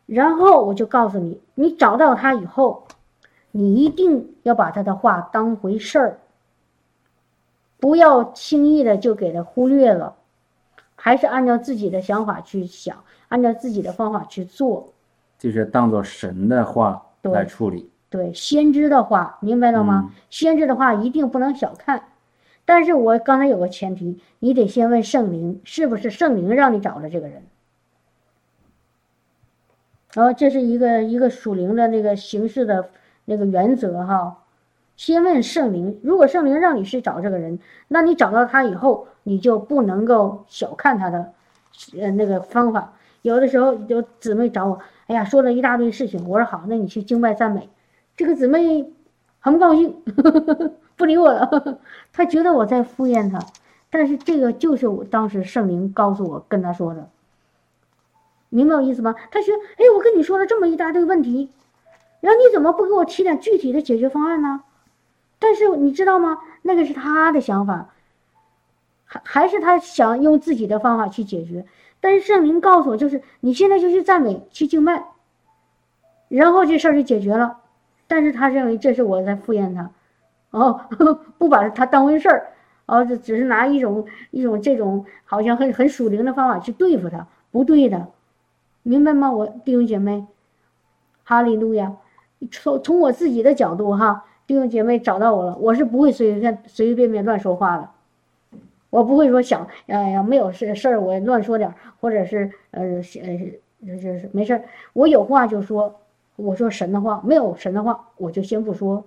[0.06, 2.88] 然后我就告诉你，你找到他以后，
[3.52, 6.20] 你一定要把他的话当回事儿，
[7.80, 10.16] 不要轻易的就给他忽略了，
[10.96, 14.94] 还是按照自己的想法去想，按照自己的方法去做，
[15.38, 17.90] 就是当做神的话来处理。
[18.10, 20.14] 对，先知的话，明白了吗？
[20.30, 22.04] 先知的话一定不能小看。
[22.66, 27.44] 但是我刚才有个前提，你得先问圣灵是不是圣灵让你找的这个人。
[30.14, 32.90] 然后这是一个一个属灵的那个形式的
[33.26, 34.44] 那个原则哈，
[34.96, 41.34] 先问圣灵，如果圣灵让你去找这个人，那你找到他以后，你就不能够小看他的，
[42.00, 42.94] 呃那个方法。
[43.24, 47.70] 有的时候有姊妹找我，哎呀说了一大堆事情，我说好，那你去敬拜赞美，
[48.16, 48.94] 这个姊妹
[49.40, 50.00] 很高兴。
[50.16, 50.72] 呵呵呵
[51.04, 51.80] 不理我了，
[52.14, 53.38] 他觉得我在敷衍他，
[53.90, 57.10] 但是这个就是我当时圣灵告诉我跟他说的，
[58.48, 59.14] 明白我意思吗？
[59.30, 61.50] 他说：“哎，我跟你说了这么一大堆问题，
[62.22, 64.64] 然后你怎么不给我提点具体的解决方案呢？”
[65.40, 66.40] 但是你知道吗？
[66.62, 67.90] 那个是他的想法，
[69.04, 71.66] 还还是他想用自己的方法去解决。
[72.00, 75.04] 但是圣灵告诉我，就是你现在就去赞美，去敬拜，
[76.30, 77.58] 然后这事儿就解决了。
[78.08, 79.92] 但是他认为这是我在敷衍他。
[80.54, 80.80] 哦，
[81.40, 82.54] 不把他当回事儿，
[82.86, 88.08] 哦，只是拿一种一种这种好像很很属灵的方法去对付他，不对的，
[88.84, 89.32] 明白吗？
[89.32, 90.28] 我弟兄姐妹，
[91.24, 91.94] 哈利路亚！
[92.52, 97.90] 从从我自己的角度哈，弟兄姐妹找到我了，我是不会随便随随便便乱说话的，
[98.92, 103.02] 我不会说想哎呀没有事事儿我乱说点儿，或者是呃呃
[103.88, 104.64] 就是没事儿，
[104.94, 105.96] 我有话就说，
[106.36, 109.04] 我说神的话，没有神的话我就先不说。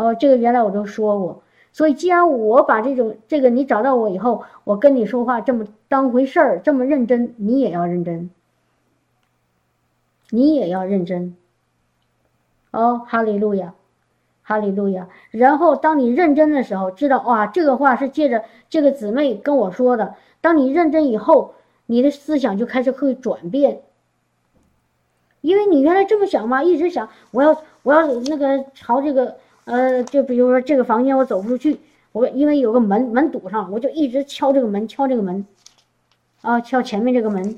[0.00, 8.30] 哦，这个原来我都说过，所以既然我把这种这个你找到我以后，我跟你说话这么当回事儿，这么认真，你也要认真，
[10.30, 11.36] 你也要认真。
[12.70, 13.74] 哦，哈利路亚，
[14.42, 15.08] 哈利路亚。
[15.32, 20.14] 然后当你认真的时候，知道哇，这个话是借着这个姊妹跟我说的。
[20.40, 21.52] 当你认真以后，
[21.84, 23.82] 你的思想就开始会转变，
[25.42, 29.36] 因为你原来这么想嘛，一直想我要我要那个朝这个。
[29.70, 31.78] 呃，就比如说这个房间我走不出去，
[32.10, 35.46] 我因为有个门门堵上，我就一直敲这个门，敲这个门，
[36.42, 37.56] 啊，敲前面这个门。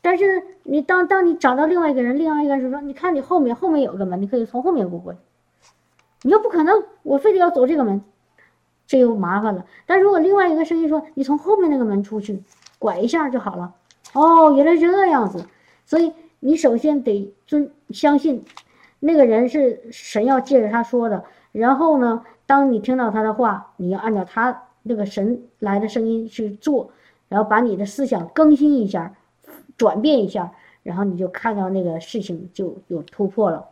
[0.00, 5.18] 但是你当当你找到另外一个人，另外一个人说，你看你后面后面有个门，你可以从后面过过去。
[6.22, 8.00] 你又不可能，我非得要走这个门，
[8.86, 9.66] 这又麻烦了。
[9.84, 12.42] 但如果另外一个声音说，你从后面那个门出去，
[12.78, 13.74] 拐一下就好了。
[14.14, 15.44] 哦，原来是这样子，
[15.84, 18.42] 所以你首先得尊相信。
[19.04, 21.22] 那个人是神要借着他说的。
[21.52, 26.90] 然后呢，当你听到他的话，你要按照他那个神来的声音去做，
[27.28, 29.14] 然后把你的思想更新一下，
[29.76, 30.50] 转变一下，
[30.82, 33.66] 然后你就看到那个事情就有突破了，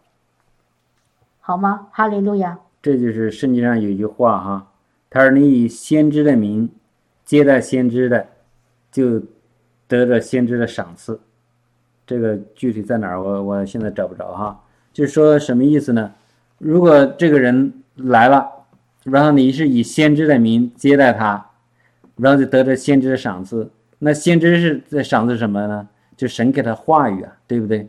[1.41, 1.89] 好吗？
[1.91, 2.59] 哈利路亚。
[2.83, 4.73] 这就是圣经上有一句话哈，
[5.09, 6.69] 他说：“你以先知的名
[7.25, 8.27] 接待先知的，
[8.91, 9.21] 就
[9.89, 11.21] 得着先知的赏赐。”
[12.07, 13.23] 这个具体在哪儿？
[13.23, 14.62] 我我现在找不着哈。
[14.93, 16.13] 就是说什么意思呢？
[16.59, 18.49] 如果这个人来了，
[19.05, 21.51] 然后你是以先知的名接待他，
[22.17, 23.71] 然后就得着先知的赏赐。
[23.99, 25.89] 那先知是在赏赐什么呢？
[26.17, 27.89] 就神给他话语啊，对不对？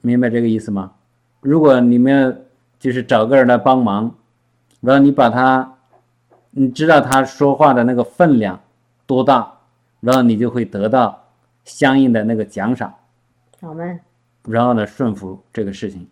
[0.00, 0.92] 明白这个意思吗？
[1.40, 2.44] 如果你们。
[2.82, 4.12] 就是找个人来帮忙，
[4.80, 5.74] 然后你把他，
[6.50, 8.58] 你知道他说话的那个分量
[9.06, 9.52] 多大，
[10.00, 11.22] 然后你就会得到
[11.64, 12.92] 相应的那个奖赏。
[13.60, 14.00] 好嘞。
[14.44, 16.06] 然后呢，顺服这个事情，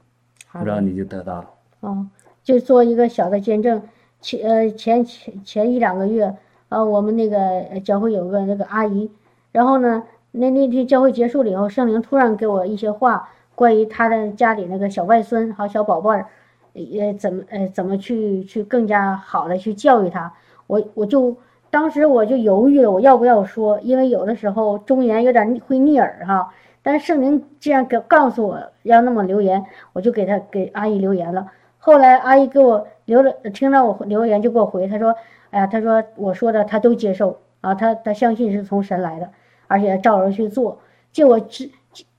[0.52, 1.50] 然后你就得到了。
[1.80, 2.06] 哦，
[2.42, 3.82] 就做一个小的见证。
[4.20, 6.36] 前呃前前前一两个月，
[6.68, 9.10] 呃，我们那个教会有个那个阿姨，
[9.52, 16.26] 然后呢，那那天教会结束了以后，圣灵突然给我一些话，关于他的家里那个小外孙和小宝贝儿。
[16.72, 20.32] 也怎么呃怎么去去更加好的去教育他？
[20.68, 21.36] 我我就
[21.68, 23.80] 当时我就犹豫了，我要不要说？
[23.80, 26.54] 因为有的时候忠言有点会逆耳哈。
[26.82, 31.52] 但是圣灵既然给告诉我要那么留言，我就给他给阿姨留言了。
[31.78, 35.14] 后来阿姨给我留了，听到我留言就给我回，她说
[35.50, 39.30] ：“哎呀，她说我说的她都接受啊，她她相信是从神来的，
[39.66, 40.78] 而且照着去做。”
[41.12, 41.70] 结果只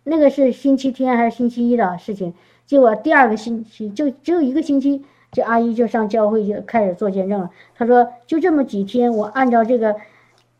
[0.03, 2.33] 那个是星期天还是星期一的事情。
[2.65, 7.49] 结果第二个星期就只有一个星期，这阿姨就上教会就开始做见证了。
[7.75, 9.95] 她说：“就这么几天，我按照这个，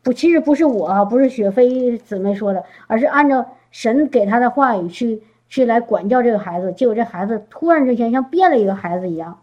[0.02, 6.72] 不，其实不是我，不是雪飞姊妹说的，而是按照神给他的话语去去来管教这个孩子。
[6.72, 9.40] 结果这孩子突然之间像变了一个孩子一样，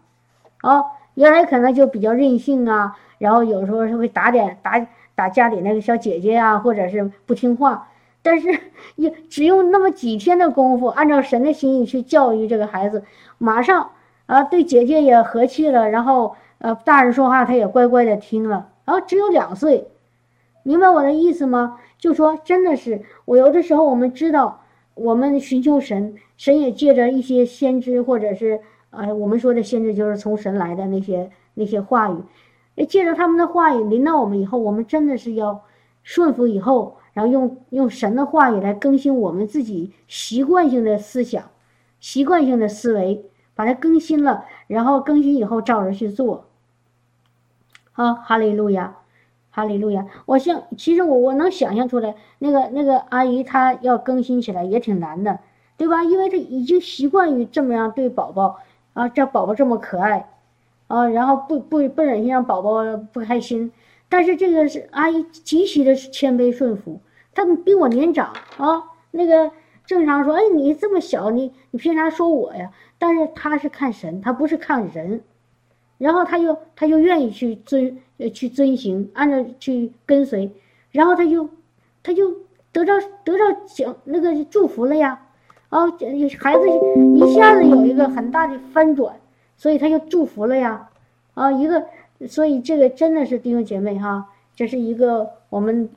[0.62, 7.88] 啊，原来可能就比较任性啊，然后有时候是会打点打打家里那个小姐姐啊，或者是不听话。”
[8.22, 8.60] 但是
[8.96, 13.02] 也只用那么几天的功夫，按照神的心意去教育这个孩子，
[13.38, 13.92] 马上
[14.26, 19.88] 啊对姐姐也和气了，然后呃大人说话他也乖乖的听了，然后只有两岁，
[20.62, 21.78] 明白我的意思吗？
[21.98, 24.62] 就说真的是我有的时候我们知道，
[24.94, 35.62] 我们寻求神，神也借着一些先知或者是呃我们说的先知就是从神来的那些那些话语，借着他们的话语临到我们以后，我们真的是要
[36.02, 36.96] 顺服以后。
[37.12, 41.50] 然后用用神的话语来更新我们自己习惯性的思想、
[41.98, 43.24] 习惯性的思维，
[43.56, 46.46] 把它更新了，然后更新以后照着去做。
[47.94, 48.96] 啊，哈利路亚，
[49.50, 50.06] 哈利路亚。
[50.26, 55.38] 我想，其实我我能想象出来，那个那个阿姨她要更新起来也挺难的，
[55.76, 56.02] 对吧？
[56.04, 58.58] 因为她已经习惯于这么样对宝宝
[58.94, 60.28] 啊，这宝宝这么可爱
[60.86, 63.72] 啊，然后不不不忍心让宝宝不开心。
[64.08, 67.00] 但是这个是阿姨极其的谦卑顺服，
[67.32, 68.84] 她比我年长啊。
[69.12, 69.50] 那个
[69.86, 72.70] 正常说，哎，你这么小，你你凭啥说我呀？
[72.98, 75.22] 但是她是看神，她不是看人，
[76.00, 80.50] 然后他就他就愿意去遵呃去遵行，按照去跟随，
[80.90, 81.48] 然后他就
[82.02, 82.34] 他就
[82.72, 85.20] 得到得到奖那个祝福了呀。
[85.68, 85.86] 啊，
[86.40, 86.68] 孩子
[87.14, 89.14] 一下子有一个很大的翻转，
[89.56, 90.88] 所以他就祝福了呀。
[91.34, 91.86] 啊，一个。
[92.28, 95.88] 所以这个真的是弟兄姐妹哈，这是一个我们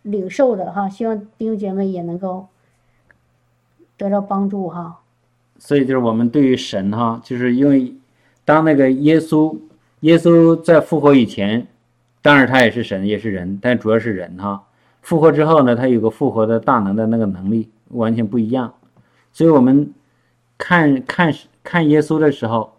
[0.00, 2.46] 领受的哈，希望弟兄姐妹也能够
[3.98, 5.00] 得到帮助哈。
[5.58, 7.94] 所以就是我们对于神哈，就是因为
[8.50, 9.56] 当那个耶稣，
[10.00, 11.68] 耶稣在复活以前，
[12.20, 14.64] 当然他也是神也是人，但主要是人哈。
[15.02, 18.74] 复活之后呢，他有个复活的大能的那个能力完全不一样。
[19.32, 19.92] 所以我们
[20.58, 21.32] 看看
[21.62, 22.72] 看耶稣的时候。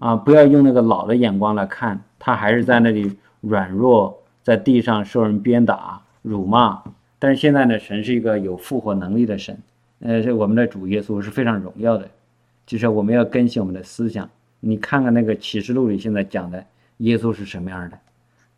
[0.00, 6.80] 啊，不要用那个老的眼光来看，他还是在那里软弱，在地上受人鞭打、辱骂。
[7.18, 9.58] 但是现在呢，神是一个有复活能力的神，
[9.98, 12.08] 呃，是我们的主耶稣是非常荣耀的。
[12.64, 14.30] 就是我们要更新我们的思想。
[14.60, 16.64] 你看看那个启示录里现在讲的
[16.98, 17.98] 耶稣是什么样的，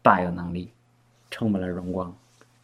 [0.03, 0.71] 大有能力，
[1.31, 2.15] 充满了荣光，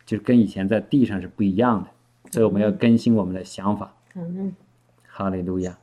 [0.05, 1.91] 就是跟以前在地上是不一样的。
[2.33, 3.95] 所以我们要更新我们的想法。
[4.15, 4.55] 嗯，
[5.07, 5.79] 哈利路亚。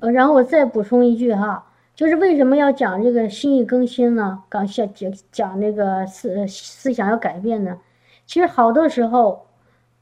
[0.00, 4.42] 呃，然后我再补充一句哈，就是为什么要讲这个心意更新呢？
[4.50, 7.78] 讲讲讲那个思思想要改变呢？
[8.26, 9.46] 其实好多时候，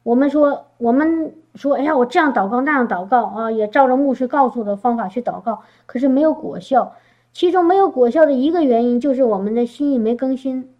[0.03, 6.95] 我们说我们说，哎呀，我这样祷告那样祷告啊，也照着牧师告诉的方法去祷告，可是没有果效。
[7.33, 10.71] 其中没有果效的一个原因就是我们的心意没更新，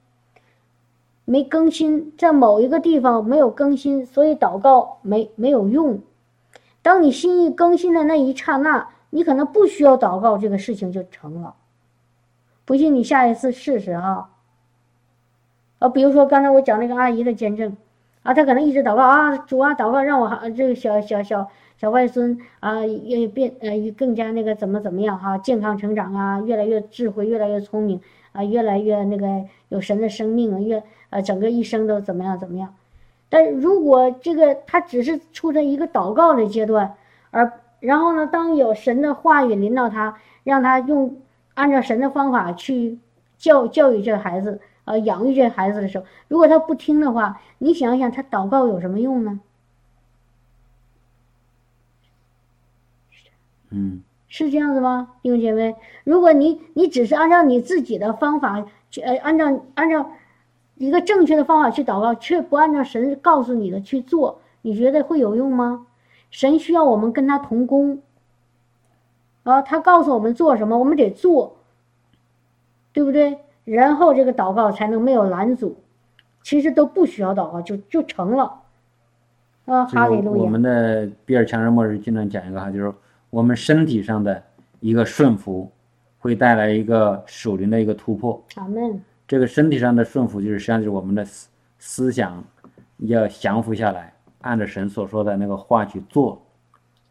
[1.27, 6.01] 没更新，在某一个地方没有更新，所以祷告没没有用。
[6.83, 11.55] 当你心意更新的那一刹那，你可能不需要祷告，这个事情就成了。
[12.65, 14.31] 不信你下一次试试啊。
[15.79, 17.77] 啊，比如说刚才我讲那个阿姨的见证，
[18.27, 28.01] 啊，他可能一直祷告啊，主啊，祷告让我这个小小小小外孙啊，也变呃更加那个怎么怎么样哈，健康成长啊，越来越智慧，越来越聪明
[28.33, 32.75] 啊，越来越那个有神的生命啊，越呃整个一生都怎么样怎么样。
[33.29, 36.95] 但如果这个他只是处在一个祷告的阶段，
[37.31, 41.15] 而然后呢，当有神的话语临到他，让他用
[41.55, 42.99] 按照神的方法去
[43.39, 44.61] 教教育这个孩子。
[44.87, 49.41] 呃，养育这孩子的时候，如果他不听的话，你想想，他祷告有什么用呢？
[53.71, 55.75] 嗯，是这样子吗，弟兄姐妹？
[56.05, 60.13] 如果你你只是按照你自己的方法去，呃，按照按照
[60.77, 65.89] 一个正确的方法去祷告，却不按照神告诉你的去做，你觉得会有用吗？
[66.31, 68.03] 神需要我们跟他同工，
[69.43, 71.57] 啊，他告诉我们做什么，我们得做，
[72.93, 73.41] 对不对？
[73.67, 75.77] 然后这个祷告才能没有拦阻，
[76.41, 78.63] 其实都不需要祷告就就成了，
[79.65, 80.43] 啊，哈利路亚。
[80.45, 82.95] 我们的比尔强人末日经常讲一个哈，就是
[83.29, 84.41] 我们身体上的
[84.79, 85.69] 一个顺服，
[86.21, 88.41] 会带来一个属灵的一个突破。
[88.55, 89.03] 阿门。
[89.27, 91.49] 这个身体上的顺服，就是实际上就是我们的思
[91.81, 92.45] 思想
[92.99, 96.41] 要降服下来，按着神所说的那个话去做，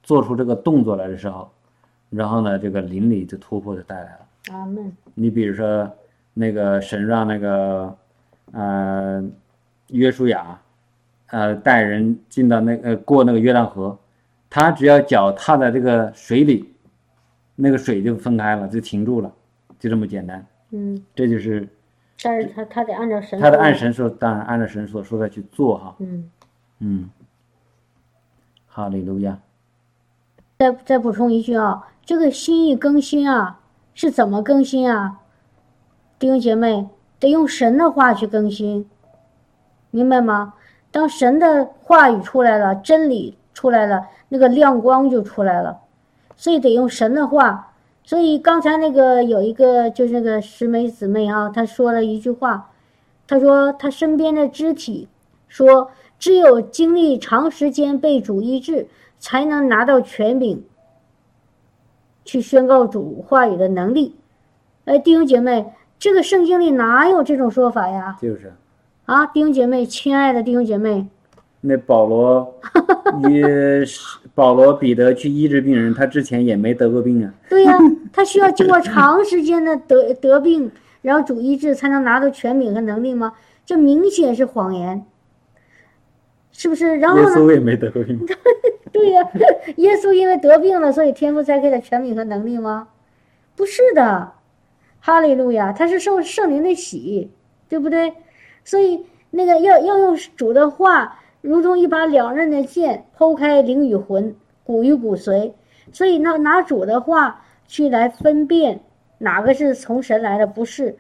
[0.04, 1.52] 做出这个动作来的时候，
[2.10, 4.20] 然后呢，这个灵里的突破就带来了。
[4.54, 4.90] 阿门。
[5.14, 5.92] 你比如说。
[6.38, 7.98] 那个神让那个，
[8.52, 9.24] 呃，
[9.88, 10.60] 约书亚，
[11.28, 13.98] 呃，带人进到那个过那个约旦河，
[14.50, 16.74] 他只要脚踏在这个水里，
[17.56, 19.34] 那个水就分开了，就停住了，
[19.80, 20.46] 就这么简单。
[20.72, 21.66] 嗯，这就是。
[22.22, 23.40] 但是他他得按照神。
[23.40, 25.96] 他得按神说，当然按照神所说的去做哈。
[26.00, 26.30] 嗯。
[26.80, 27.10] 嗯。
[28.68, 29.40] 哈利路亚。
[30.60, 33.62] 再再补充一句啊，这个心意更新啊，
[33.94, 35.22] 是怎么更新啊？
[36.18, 36.88] 弟兄姐妹，
[37.20, 38.90] 得用神的话去更新，
[39.92, 40.54] 明白吗？
[40.90, 45.82] 当神的话语出来了，真理出来了，那个亮光就出来了。
[46.38, 47.74] 所以得用神的话。
[48.06, 52.72] 所以刚才那个有一个就是那个石梅姊妹啊，她说了一句话，
[53.28, 55.10] 她说她身边的肢体
[55.50, 58.88] 说，只有经历长时间被主医治，
[59.20, 60.64] 才能拿到权柄
[62.24, 64.16] 去宣告主话语的能力。
[64.86, 65.74] 哎，弟兄姐妹。
[65.98, 68.18] 这个圣经里哪有这种说法呀？
[68.22, 68.54] 就是，
[69.06, 71.08] 啊，弟兄姐妹，亲爱的弟兄姐妹，
[71.62, 72.60] 那保罗
[73.30, 73.84] 也
[74.34, 77.34] 保罗彼得去医治病人，他之前也没得过病啊。
[77.50, 77.78] 对呀，
[78.14, 80.72] 他需要经过长时间的得 得病，
[81.02, 83.34] 然后主医治才能拿到权柄和能力吗？
[83.66, 85.06] 这明显是谎言，
[86.52, 86.98] 是不是？
[86.98, 88.24] 然后耶稣也没得过病。
[88.92, 89.24] 对呀，
[89.78, 92.90] 耶稣因为得病了，所以天父才给他权柄和能力吗？
[93.56, 94.34] 不是的。
[95.06, 97.30] 哈利路亚，他是受圣灵的喜，
[97.70, 98.12] 对不对？
[98.64, 105.52] 所以那个要要用主的话，如同一把两刃的剑，剖开灵与魂、骨与骨髓。
[105.92, 108.80] 所以那拿主的话去来分辨
[109.20, 110.98] 哪个是从神来的，不是，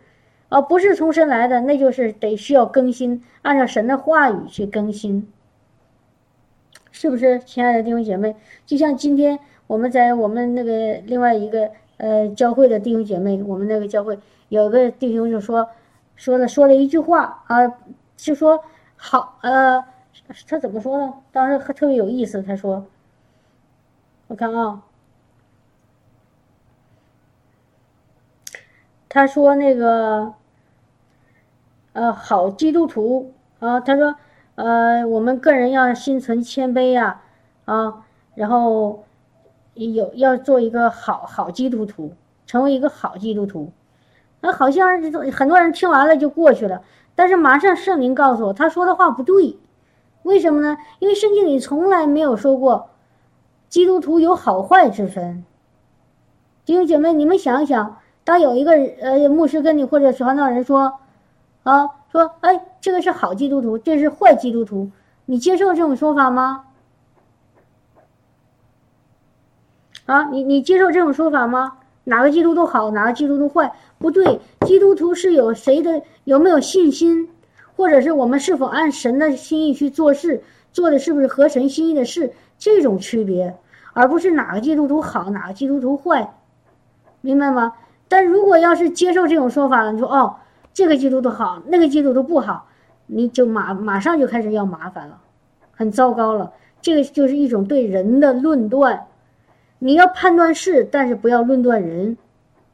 [0.49, 5.27] 啊，不是从神来的，那就是得需要更新，按照神的话语去更新，
[6.91, 8.35] 是不是，亲爱的弟兄姐妹？
[8.67, 11.71] 就像今天我们在我们那个另外一个。
[11.97, 14.19] 呃，教会的弟兄姐妹，我们那个教会
[14.49, 15.69] 有个弟兄就说，
[16.15, 17.55] 说了说了一句话啊，
[18.17, 18.63] 就说
[18.97, 19.83] 好，呃，
[20.47, 21.13] 他怎么说呢？
[21.31, 22.85] 当时还特别有意思，他说，
[24.27, 24.81] 我看啊，
[29.07, 30.33] 他说那个，
[31.93, 34.15] 呃，好基督徒啊，他说，
[34.55, 37.21] 呃，我们个人要心存谦卑呀，
[37.63, 39.05] 啊，然后。
[39.75, 42.13] 有要做一个好好基督徒，
[42.47, 43.71] 成为一个好基督徒，
[44.41, 45.01] 那好像
[45.31, 46.81] 很多人听完了就过去了。
[47.13, 49.57] 但是马上圣灵告诉我，他说的话不对，
[50.23, 50.77] 为什么呢？
[50.99, 52.89] 因为圣经里从来没有说过
[53.69, 55.45] 基督徒有好坏之分。
[56.65, 60.99] 弟兄姐妹，你们想一想，当有一个呃牧师跟你或者传道人说，
[61.63, 64.91] 啊，说哎，这个是好基督徒，这是坏基督徒，
[65.25, 66.64] 你接受这种说法吗？
[70.05, 71.77] 啊，你你接受这种说法吗？
[72.03, 73.73] 哪个基督徒好，哪个基督徒坏？
[73.97, 77.27] 不对，基督徒是有谁的有没有信心，
[77.75, 83.55] 或者是我们是否按神的心意去做事，做的是不是合神心意的事，这种区别，
[83.93, 86.35] 而不是哪个基督徒好，哪个基督徒坏，
[87.21, 87.73] 明白吗？
[88.07, 90.35] 但如果要是接受这种说法了，你说哦，
[90.71, 92.67] 这个基督徒好，那个基督徒不好，
[93.07, 95.17] 你就马马上就开始要麻烦了，
[95.71, 96.51] 很糟糕了。
[96.79, 99.07] 这个就是一种对人的论断。
[99.85, 102.17] 你要判断事，但是不要论断人。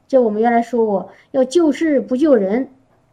[0.08, 2.70] 这我们原来说过，要救事不救人，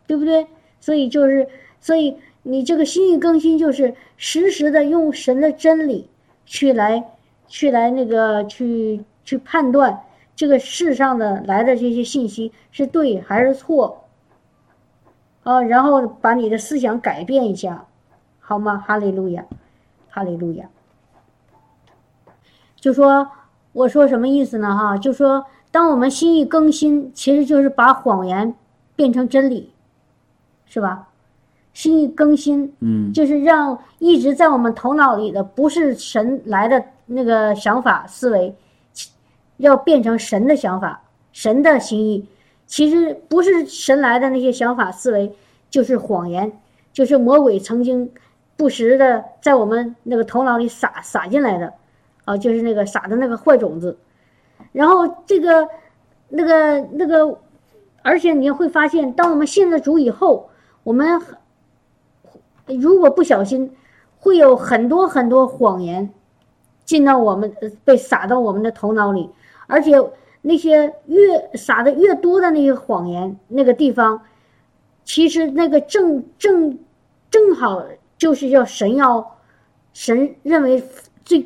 [0.06, 0.46] 对不对？
[0.78, 1.48] 所以就是，
[1.80, 6.08] 所以你这个心意更新，就是实时的用神的真理
[6.46, 7.10] 去来，
[7.48, 10.00] 去来那个去去判断
[10.36, 14.04] 这个世上的来的这些信息是对还是错。
[15.42, 17.84] 啊，然后把你的思想改变一下，
[18.38, 18.76] 好吗？
[18.78, 19.44] 哈利路亚，
[20.08, 20.68] 哈利路亚。
[22.76, 23.28] 就说
[23.78, 24.76] 我说什么意思呢？
[24.76, 28.52] 哈，就说当我们心意更新，其实就是把谎言
[28.96, 29.70] 变成真理，
[30.66, 31.06] 是吧？
[31.72, 38.52] 心意更新，嗯，就是让一直在我们头脑里的不是神来的那个想法思维，
[39.58, 41.00] 要变成神的想法，
[41.32, 42.26] 神的心意。
[42.66, 45.32] 其实不是神来的那些想法思维，
[45.70, 46.50] 就是谎言，
[46.92, 48.10] 就是魔鬼曾经
[48.56, 51.72] 不时的在我们那个头脑里撒撒进来的，
[52.28, 53.96] 啊，就是那个撒的那个坏种子。
[54.72, 55.68] 然后这个
[56.28, 57.38] 那个那个，
[58.02, 60.50] 而且你会发现，当我们信了主以后，
[60.82, 61.20] 我们
[62.66, 63.74] 如果不小心，
[64.18, 66.10] 会有很多很多谎言
[66.84, 67.54] 进到我们
[67.84, 69.30] 被撒到我们的头脑里，
[69.66, 69.92] 而且。
[70.40, 74.22] 那些越撒的越多的那些谎言，那个地方，
[75.04, 76.78] 其实那个正正
[77.28, 77.84] 正好
[78.16, 79.36] 就是要神要
[79.92, 80.82] 神认为
[81.24, 81.44] 最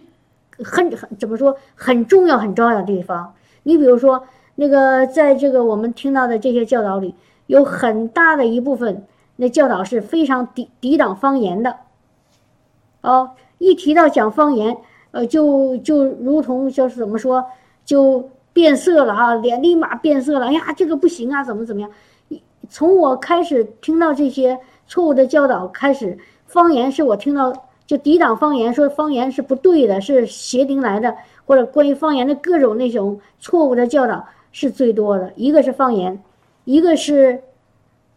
[0.62, 3.34] 很很怎么说很重要很重要的地方。
[3.62, 7.14] 你比如说那个在这个我们听到的这些教导里，
[7.46, 9.04] 有很大的一部分
[9.36, 11.76] 那教导是非常抵抵挡方言的。
[13.00, 14.76] 哦，一提到讲方言，
[15.10, 17.46] 呃，就就如同就是怎么说
[17.84, 18.30] 就。
[18.54, 20.48] 变色了哈，脸立马变色了。
[20.48, 21.90] 哎呀，这个不行啊，怎么怎么样？
[22.68, 27.50] 从我开始听到这些错误的教导开始，方言是我听到
[27.92, 31.14] 就抵挡方言，说方言是不对的，是邪灵来的，
[31.44, 35.30] 或者关于方言的各种那种错误的教导是最多的。
[35.36, 36.22] 一个是方言，
[36.64, 37.42] 一个是，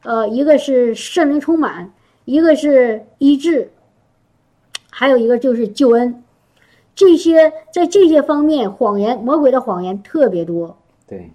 [0.04, 1.92] 呃，一个是圣灵充满，
[2.24, 3.70] 一个是医治，
[4.90, 6.24] 还有一个就是救恩。
[6.96, 10.78] 这些在这些方面，谎言魔鬼的谎言特别多。
[11.06, 11.34] 对，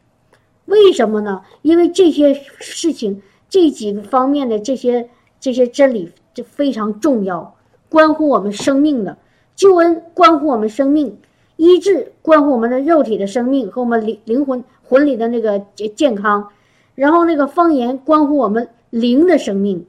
[0.64, 1.43] 为什么呢？
[1.61, 3.20] 因为这些事情
[3.51, 7.55] 这几个方面的这些这些真理就非常重要，
[7.91, 9.18] 关乎我们生命的
[9.55, 11.18] 救恩，关乎我们生命
[11.57, 15.62] 医治，关乎我们的肉体的生命和我们灵灵魂魂里的那个
[15.95, 16.49] 健康。
[16.95, 19.84] 然后那个方言关乎我们灵的生命。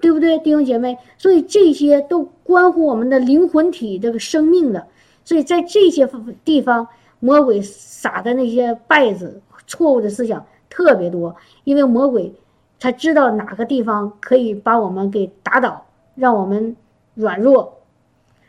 [0.00, 0.96] 对不对，弟兄姐妹？
[1.18, 4.86] 所以这些都关乎我们的灵魂体这个生命的，
[5.26, 6.08] 所以在这些
[6.42, 11.36] 地方，魔鬼撒的那些败子、错误的思想特别多。
[11.64, 12.32] 因为魔鬼
[12.78, 15.84] 他知道哪个地方可以把我们给打倒，
[16.20, 16.76] 让我们
[17.14, 17.78] 软弱，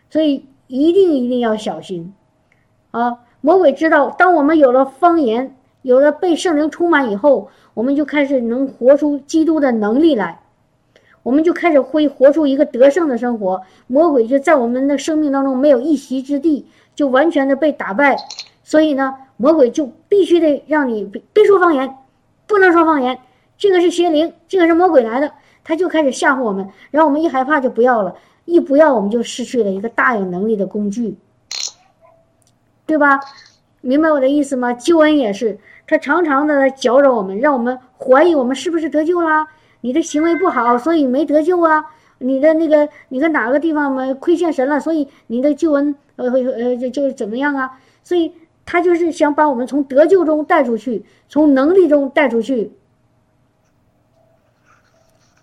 [0.10, 2.14] 所以一定一定要小心
[2.92, 3.20] 啊！
[3.40, 10.42] 魔鬼知道，当我们有了方言，有了被圣灵充满以后，我们就开始能活出基督的能力来。
[11.24, 18.18] 我们就开始会活出一个得胜的生活，魔鬼就在我们的生命当中没有一席之地，就完全的被打败。
[18.64, 21.96] 所以呢，魔鬼就必须得让你别说方言，
[22.48, 23.18] 不能说方言，
[23.58, 25.32] 这个是邪灵，这个是魔鬼来的，
[25.64, 31.16] 他就开始吓唬我们，然后我们一害怕就不要了，一不要我们就失去了一个大有能力的工具，
[32.86, 33.20] 对吧？
[33.82, 34.74] 明白我的意思吗？
[34.74, 35.58] 救恩也是，
[35.88, 39.48] 他常常的搅扰我们，让我们怀疑我们是不是得救啦。
[39.82, 41.84] 你的行为不好，所以没得救啊！
[42.20, 47.80] 你的那个，你在哪个地方嘛亏欠神了，所以你的救恩呃呃就就怎么样啊？
[48.04, 48.32] 所以
[48.64, 52.72] 他就是想把我们从得救中带出去，从能力中带出去，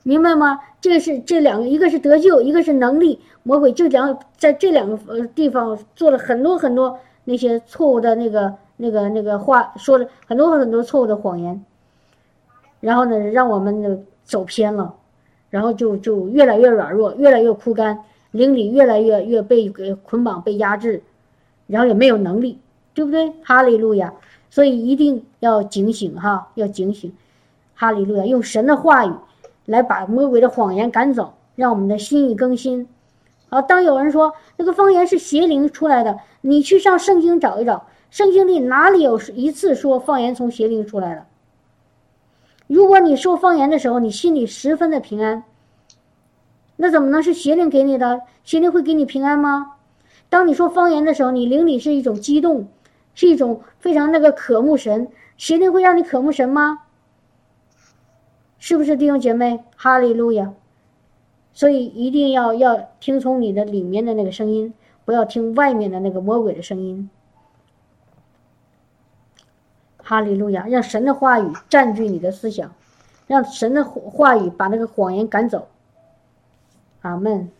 [0.08, 0.58] 明白吗？
[0.80, 3.20] 这个是这两个，一个是得救，一个是能力。
[3.42, 11.62] 魔鬼就两在这两个呃地方做了很多很多那些错误的那个那个那个话，说了很多很多错误的谎言，
[12.80, 13.98] 然后呢，让我们的。
[14.28, 14.94] 走偏了，
[15.48, 18.00] 然后就就越来越软弱，越来越枯干，
[18.30, 21.02] 灵里越来越越被给捆绑、被压制，
[21.66, 22.58] 然后也没有能力，
[22.92, 23.32] 对不对？
[23.42, 24.12] 哈利路亚！
[24.50, 27.10] 所以一定要警醒哈，要警醒，
[27.74, 28.26] 哈利路亚！
[28.26, 29.12] 用神的话语
[29.68, 32.88] 来把魔鬼的谎言赶走，让我们的心意更新。
[33.50, 41.26] 好，当有人说那个方言是邪灵出来的，你去上圣经找一找，圣经里哪里有一次说方言从邪灵出来的？
[42.66, 45.44] 如果你说方言的时候，你心里十分的平安，
[46.76, 48.22] 那怎么能是邪灵给你的？
[48.44, 49.74] 邪灵会给你平安吗？
[50.30, 52.68] 当你说方言的时候，你灵里是一种激动，
[53.14, 56.80] 是一种非常那个渴慕神，邪灵会让你渴慕神吗？
[58.58, 59.62] 是不是弟兄姐妹？
[59.76, 60.52] 哈利路亚！
[61.52, 67.08] 所以一定要要听从你的里面的那个声音，不要听外面的那个魔鬼的声音。
[69.98, 70.66] 哈利路亚！
[70.66, 72.72] 让神的话语占据你的思想，
[73.26, 75.68] 让神的话语把那个谎言赶走。
[77.02, 77.50] 阿门。